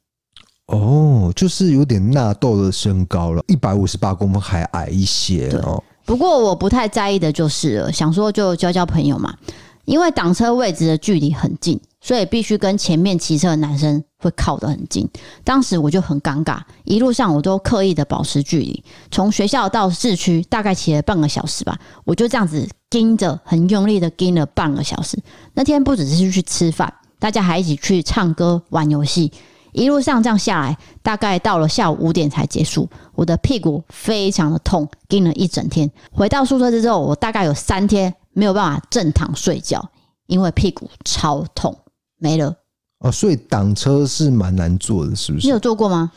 [0.66, 5.82] 哦，就是有点纳豆的身高了，一百五十八公分还矮一些哦。
[6.06, 9.36] 不过我不太在意的就是了，想说就交交朋友嘛。
[9.84, 15.08] 因为挡车位置的距离很近，所以必须跟前面骑车的男生会靠得很近。
[15.42, 18.82] 当时我就很尴尬，一路上我都刻意的保持距离。
[19.10, 25.18] 从学校到市区大概骑了半个小时吧，我就这样子盯着，很用力的盯了半个小时。
[25.54, 29.32] 那天不只是去吃饭，大家还一起去唱歌、玩游戏。
[29.72, 32.88] 一路上这样下来，大概到了下午五点才结束。
[33.16, 35.90] 我的屁股非常的痛，盯了一整天。
[36.12, 39.90] 回到宿舍之后，我大概有三天没有办法正躺睡觉，
[40.26, 41.76] 因为屁股超痛。
[42.18, 42.54] 没了。
[42.98, 45.46] 哦，所以挡车是蛮难做的，是不是？
[45.46, 46.12] 你有做过吗？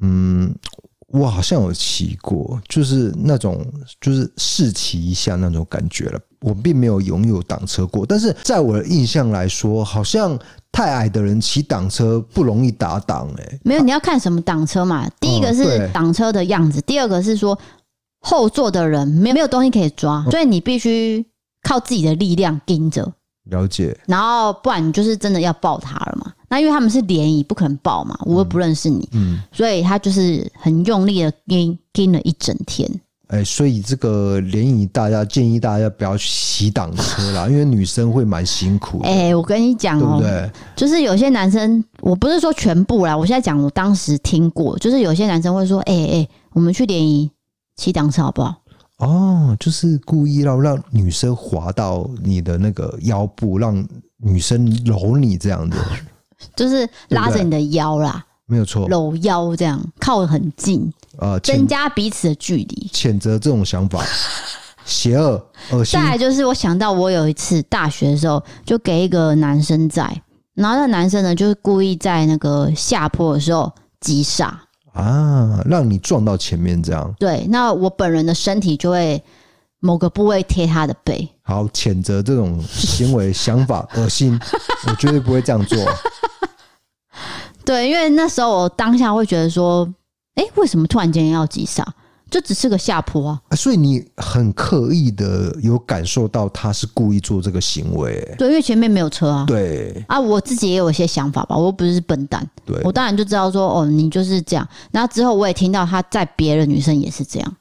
[0.00, 0.54] 嗯。
[1.10, 3.66] 我好像有骑过，就是那种
[3.98, 6.20] 就是试骑一下那种感觉了。
[6.42, 10.38] 我并没有拥有挡车过，但是在我的印象来说，好像
[10.70, 13.26] 太矮的人骑挡车不容易打挡。
[13.38, 15.08] 哎，没有，你要看什么挡车嘛？
[15.18, 17.58] 第一个是挡车的样子，第二个是说
[18.20, 21.24] 后座的人没有没有东西可以抓，所以你必须
[21.68, 23.12] 靠自己的力量盯着。
[23.44, 23.98] 了解。
[24.06, 26.32] 然后不然你就是真的要抱他了嘛。
[26.48, 32.88] 那因为他们是联谊，不可能抱嘛，我又不认识你，嗯，嗯，所以他就是很用力的跟跟了一整天。
[33.26, 39.02] 哎，所以这个联谊，大家建议大家不要去骑挡车啦， 因为女生会蛮辛苦。
[39.02, 47.30] 哎，我跟你讲哦，对，对，就是有些男生，我不是说全部啦，我现在讲我当时听过，就是有些男生会说，哎哎，我们去联谊
[47.76, 48.54] 骑挡车好不好？
[48.98, 53.86] 哦，就是故意要让女生滑到你的那个腰部，让
[54.16, 55.78] 女生搂你这样子。
[56.54, 62.90] 就是拉着你的腰啦，没有错，搂腰这样靠得很近，呃，增加彼此的距离。
[62.92, 64.04] 谴责这种想法，
[64.84, 65.98] 邪恶、恶心。
[65.98, 70.22] 再来就是，我想到我有一次大学的时候，就给一个男生在，
[70.54, 74.60] 然后那男生呢，就是故意在那个下坡的时候急刹
[74.98, 77.14] 啊，让你撞到前面这样。
[77.20, 79.22] 对，那我本人的身体就会
[79.78, 81.28] 某个部位贴他的背。
[81.42, 84.38] 好，谴责这种行为、想法，恶心，
[84.88, 85.78] 我绝对不会这样做。
[87.64, 89.88] 对，因为那时候我当下会觉得说，
[90.34, 91.86] 哎，为什么突然间要急刹？
[92.30, 93.56] 就只是个下坡啊！
[93.56, 98.22] 所以你很刻意的有感受到他是故意做这个行为。
[98.38, 99.44] 对，因为前面没有车啊。
[99.46, 102.46] 对啊，我自己也有一些想法吧，我又不是笨蛋。
[102.66, 104.68] 对，我当然就知道说，哦，你就是这样。
[104.90, 107.56] 然后之后我也听到他在别的女生也是这样，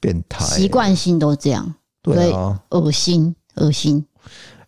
[0.00, 1.74] 变态，习惯性都这样。
[2.02, 4.04] 对啊，恶心，恶心。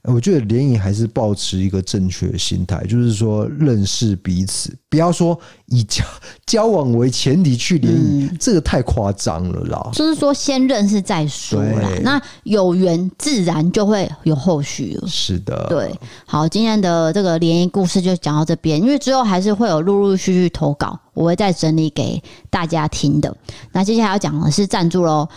[0.06, 6.04] 我觉得联谊还是保持一个正确的心态，就是说认识彼此，不要说以交
[6.46, 9.90] 交往为前提去联谊，嗯，这个太夸张了啦。
[9.92, 15.08] 就是说先认识再说啦，那有缘自然就会有后续了。
[15.08, 15.92] 是的，对。
[16.24, 23.36] 好，今天的这个联谊故事就讲到这边，因为之后还是会有陆陆续续投稿，我会再整理给大家听的。
[23.72, 25.28] 那接下来要讲的是赞助喽。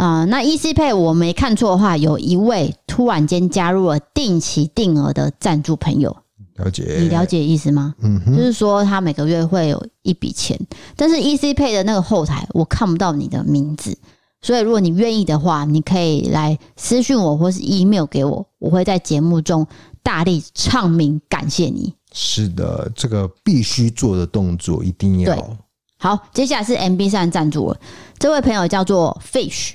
[0.00, 6.16] 啊、呃，那 Easy Pay 我没看错的话，有一位突然间加入了定期定额的赞助朋友，
[6.56, 6.96] 了解？
[7.00, 7.94] 你了解意思吗？
[8.00, 10.58] 嗯，就是说他每个月会有一笔钱，
[10.96, 13.94] 但是 Easy Pay 的那个后台我看不到你的名字，
[14.40, 19.66] 所以如果你愿意的话，你可以来私讯我或是 email 给我，我会在节目中
[20.02, 21.92] 大力唱名感谢你。
[22.14, 25.56] 是的，这个必须做的动作一定要。
[25.98, 27.76] 好，接下来是 MB 三赞助了，
[28.18, 29.74] 这位朋友叫做 Fish。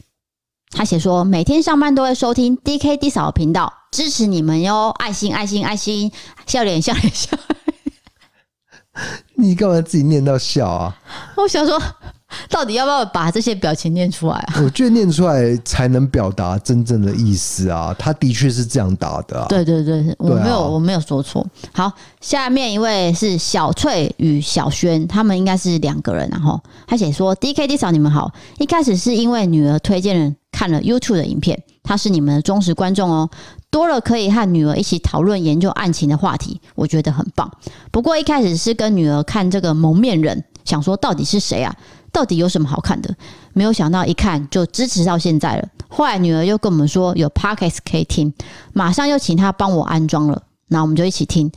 [0.77, 4.89] 他写说，每天上班都会收听 DK D 嫂频道，支持你们哟！
[4.99, 6.11] 爱心爱心爱心，
[6.45, 9.23] 笑脸笑脸笑脸。
[9.35, 10.99] 你干嘛自己念到笑啊？
[11.37, 11.81] 我想说，
[12.49, 14.61] 到底要不要把这些表情念出来啊？
[14.63, 17.95] 我觉得念出来才能表达真正的意思啊！
[17.97, 19.45] 他的确是这样打的啊。
[19.47, 21.45] 对对对，我没有我没有说错。
[21.71, 26.27] 好，下面一位是小翠与小轩，他们应该是两个人。
[26.29, 33.29] 然后他写说：“D K D 嫂你们好，一开始是因为女儿推荐人。”看了 YouTube 的影片，她是你们的忠实观众哦，
[33.69, 37.51] 多了可以和女儿一起讨论研究案情的话题，我觉得很棒。
[37.91, 41.75] 不过一开始是跟女儿看这个蒙面人，想说到底是谁啊？
[42.15, 43.13] 到底有什么好看的？
[43.51, 45.67] 没有想到一看就支持到现在了。
[45.89, 48.33] 后来女儿又跟我们说有 Podcast 可以听，
[48.71, 51.51] 马上又请她帮我安装了，那我们就一起听，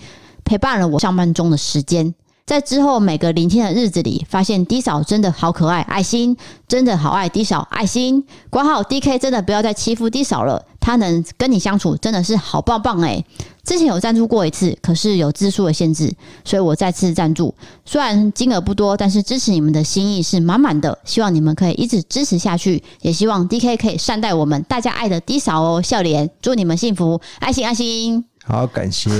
[0.44, 2.12] 陪伴了我上班中的时间。
[2.48, 6.34] 在之后每个聆听的日子里，发现 D 嫂真的好可爱，爱心
[6.66, 13.22] 真的好爱 D 嫂，爱心管好 DK 真的不要再欺负 D 嫂了，他能跟你相处真的是好棒棒诶。
[13.64, 16.10] 之前有赞助过一次，可是有字数的限制，
[16.42, 17.54] 所以我再次赞助。
[17.84, 28.24] 虽然金额不多，但是支持你们的心意是满满的，希望你们可以一直支持下去，也希望 DK 可以善待我们大家爱的 D 嫂哦，笑脸，祝你们幸福，爱心爱心。
[28.46, 29.10] 好，感谢，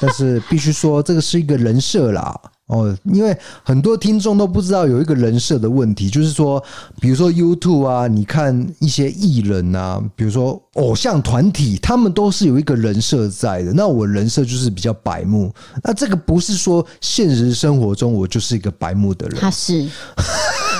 [0.00, 2.40] 但是必须说这个是一个人设啦。
[2.66, 6.60] 哦，因为很多听众都不知道有一个人设的问题，就是说，
[7.00, 13.72] 比如说 YouTube 啊，你看一些艺人啊，比如说偶像团体，他们都是有一个人设在的。
[13.72, 15.54] 那我人设就是比较白目，
[15.84, 19.88] 那这个不是说现实生活中我就是一个白目的人，他是，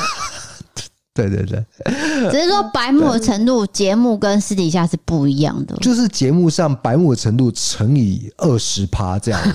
[1.15, 1.65] 对对对，
[2.33, 9.41] 只是说白目的程度，节目跟私底下是不一样的，就是节目上白目的程度乘以二十趴这样。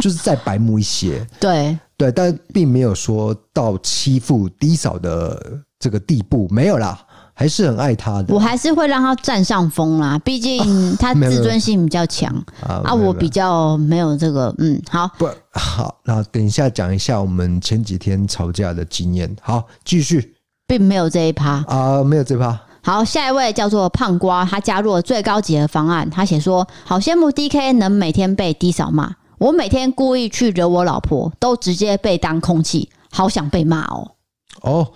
[0.00, 6.98] 就是再白目一些，对对，但并没有说到欺负低嫂的这个地步，没有啦，
[7.34, 8.34] 还是很爱他的。
[8.34, 19.34] 我还是会让他占上风啦，毕竟他自尊心比较强啊，啊，我比较没有这个，嗯，好，不好，那等一下讲一下我们前几天吵架的经验。
[19.42, 20.34] 好，继续，
[20.66, 22.58] 并没有这一趴啊，没有这一趴。
[22.82, 29.14] 好，下一位叫做胖瓜，他加入了最高级的方案，他写说：好羡慕 DK 能每天被低嫂骂。
[29.40, 34.12] 我每天故意去惹我老婆，都直接被当空气，好想被骂哦。
[34.60, 34.92] 哦，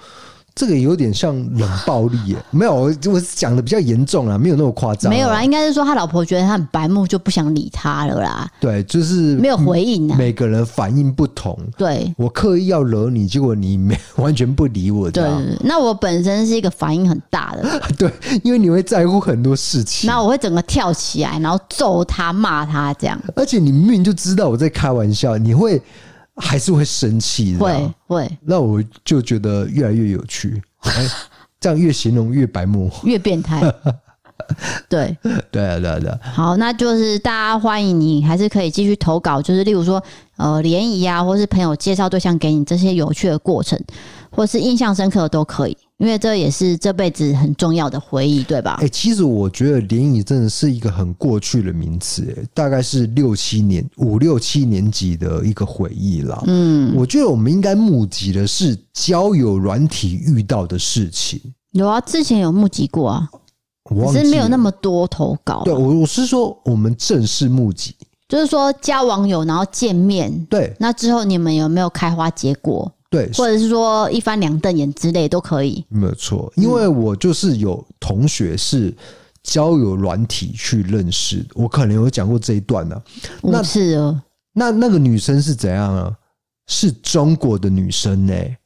[0.54, 2.36] 这个有点像冷暴力耶？
[2.52, 5.10] 没有，我我讲的比较严重啊，没有那么夸张。
[5.10, 8.48] 没有啦，应该是说他老婆觉得他很白目，就不想理他了啦。
[8.60, 10.16] 对，就是没有回应啊。
[10.16, 11.58] 每个人反应不同。
[11.76, 15.10] 对，我刻意要惹你，结果你没完全不理我。
[15.10, 15.28] 对，
[15.60, 17.82] 那我本身是一个反应很大的。
[17.98, 18.12] 对，
[18.44, 20.08] 因为你会在乎很多事情。
[20.08, 23.20] 那我会整个跳起来，然后揍他、骂他这样。
[23.34, 25.82] 而且你明明就知道我在开玩笑，你会。
[26.36, 28.38] 还是会生气，会会。
[28.42, 30.62] 那我就觉得越来越有趣，
[31.60, 33.60] 这样越形容越白目， 越变态。
[34.90, 35.16] 对
[35.50, 36.18] 对啊对啊对啊。
[36.22, 40.02] 好，那就是大家欢迎你，还是可以继续投稿，就是例如说
[40.36, 43.80] 呃联谊啊，或是朋友介绍对象给你这些有趣的过程，
[44.30, 45.76] 或是印象深刻的都可以。
[46.04, 48.76] 因为这也是这辈子很重要的回忆，对吧？
[48.82, 56.44] 哎，其实我觉得联谊真的是一个很过去的名词，哎，大概是六七年、五六七年级的一个回忆啦。
[56.46, 61.40] 嗯，我觉得我们应该募集的是交友软体遇到的事情。
[61.72, 63.26] 有啊，之前有募集过啊，
[64.12, 65.62] 只是没有那么多投稿。
[65.64, 67.94] 对，我我是说我们正式募集，
[68.28, 72.92] 就是说交网友然后见面，对，那之后你们有没有开花结果？
[73.14, 76.52] 对，或者是说一翻两瞪眼之类都可以，没有错。
[76.56, 78.92] 因为我就是有同学是
[79.42, 83.02] 交友软体去认识，我可能有讲过这一段呢、啊。
[83.42, 84.20] 那是哦，
[84.52, 86.12] 那那个女生是怎样啊？
[86.66, 88.56] 是中国的女生呢、欸？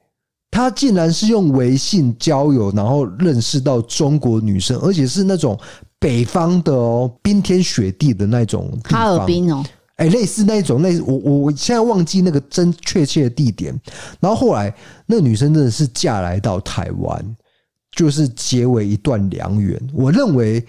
[0.50, 5.58] 她竟然是用微信交友，然后认识到中国女生，而且是那种
[5.98, 9.62] 北方的哦，冰天雪地的那种哈尔滨哦。
[9.98, 13.78] 哎，类似那一种，类似我我我现在忘记那个真确切的地点。
[14.20, 14.72] 然后后来
[15.06, 17.36] 那个女生真的是嫁来到台湾，
[17.90, 19.76] 就是结为一段良缘。
[19.92, 20.64] 我认为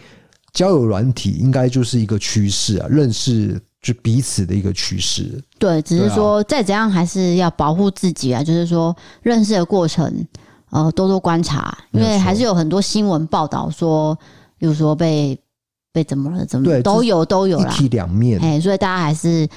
[0.52, 5.40] 交友软体应该就是一个趋势啊，认识就彼此的一个趋势。
[5.60, 8.44] 对，只是说再怎样还是要保护自己啊。
[8.44, 10.12] 就是说认识的过程，
[10.72, 14.18] 呃，多多观察，因为还是有很多新闻报道说，
[14.58, 15.40] 比如说被。
[15.92, 16.46] 被怎么了？
[16.46, 18.40] 怎么对都有都有啦，一体两面。
[18.40, 19.48] 哎，所以大家还是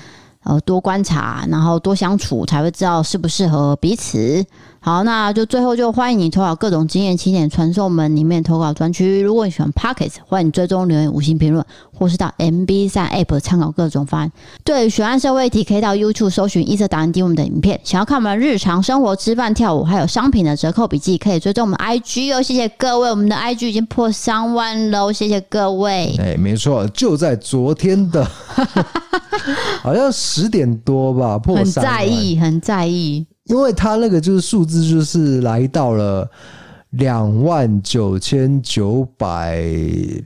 [0.44, 4.44] 呃多观察，然后多相处，才会知道适不适合彼此。
[4.84, 9.20] 好，那就最后就欢迎你投稿各种经验，起点传送门里面投稿专区。
[9.20, 11.64] 如果你喜欢 Podcast，欢迎你追踪留言、五星评论，
[11.96, 14.32] 或是到 MB 三 App 参考各种方案。
[14.64, 17.80] 对，选案社会题可以到 YouTube 搜寻一色档案，点我们的影片。
[17.84, 22.42] 想要看我们日常生活、吃饭、跳舞，还有商品的折扣笔记，可以追踪我们 IG 哦。
[22.42, 26.16] 谢谢各位，我们的 IG 已经破三万喽，谢谢各位。
[26.18, 28.28] 哎，没错，就在昨天的，
[29.80, 31.94] 好像十点多吧，破三万。
[31.94, 33.24] 很在意，很在意。
[33.44, 36.28] 因为他那个就是数字，就是来到了
[36.90, 39.56] 两万九千九百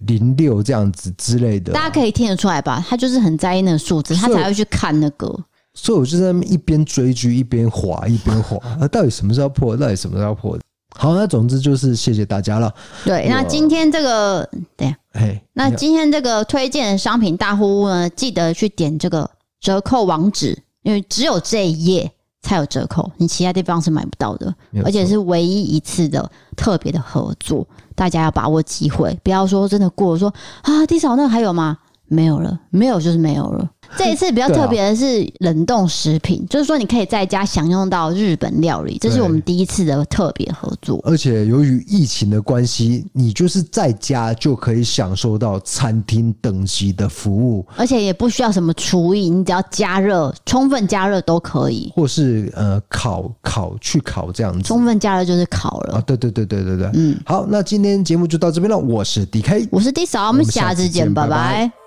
[0.07, 2.85] 零六这样子之类的，大家可以听得出来吧？
[2.89, 5.27] 他就是很在意那个数字，他才会去看那个。
[5.75, 9.77] 所以我就在那边一边追剧一边滑一边滑，那到底什么时候破？
[9.77, 10.59] 到底什么时候破？
[10.99, 12.75] 好，那总之就是谢谢大家了。
[13.05, 22.11] 对，那今天这个，对，嘿，那今天这个推荐的商品大户屋呢，记得去点这个折扣网址，因为只有这一页
[22.47, 27.67] 才有折扣，你其他地方是买不到的，而且是唯一一次的特别的合作，
[27.97, 30.33] 大家要把握机会，不要说真的过了说
[30.63, 31.77] 啊，地嫂那个还有吗？
[32.09, 33.69] 没有了，没有就是没有了。
[33.97, 41.01] 这一次比较特别的是冷冻食品，啊、就是说你可以在家享用到日本料理，这是我们第一次的特别合作。
[41.05, 55.99] 而且由于疫情的关系，你就是在家就可以享受到餐厅等级的服务，而且也不需要什么厨艺，你只要加热，充分加热都可以，或是呃烤烤去烤这样子，充分加热就是烤了。
[55.99, 58.77] 啊，对对对对对对，嗯，好，那今天节目就到这边了。
[58.77, 61.29] 我是 DK，我是 D 嫂，我们下次见，拜拜。
[61.29, 61.86] 拜拜。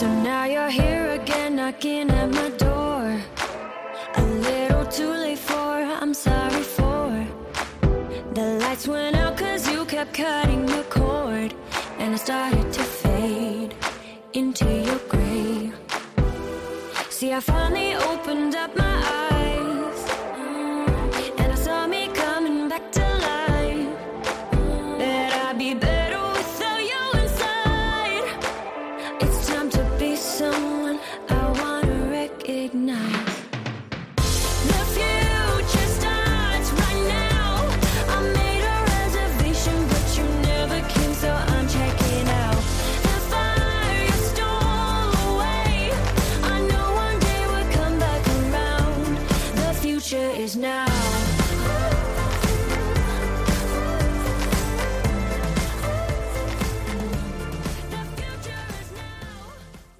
[0.00, 3.20] So now you're here again, knocking at my door.
[4.14, 7.26] A little too late for, I'm sorry for.
[8.32, 11.52] The lights went out cause you kept cutting the cord.
[11.98, 13.74] And I started to fade
[14.32, 15.70] into your gray.
[17.10, 18.89] See, I finally opened up my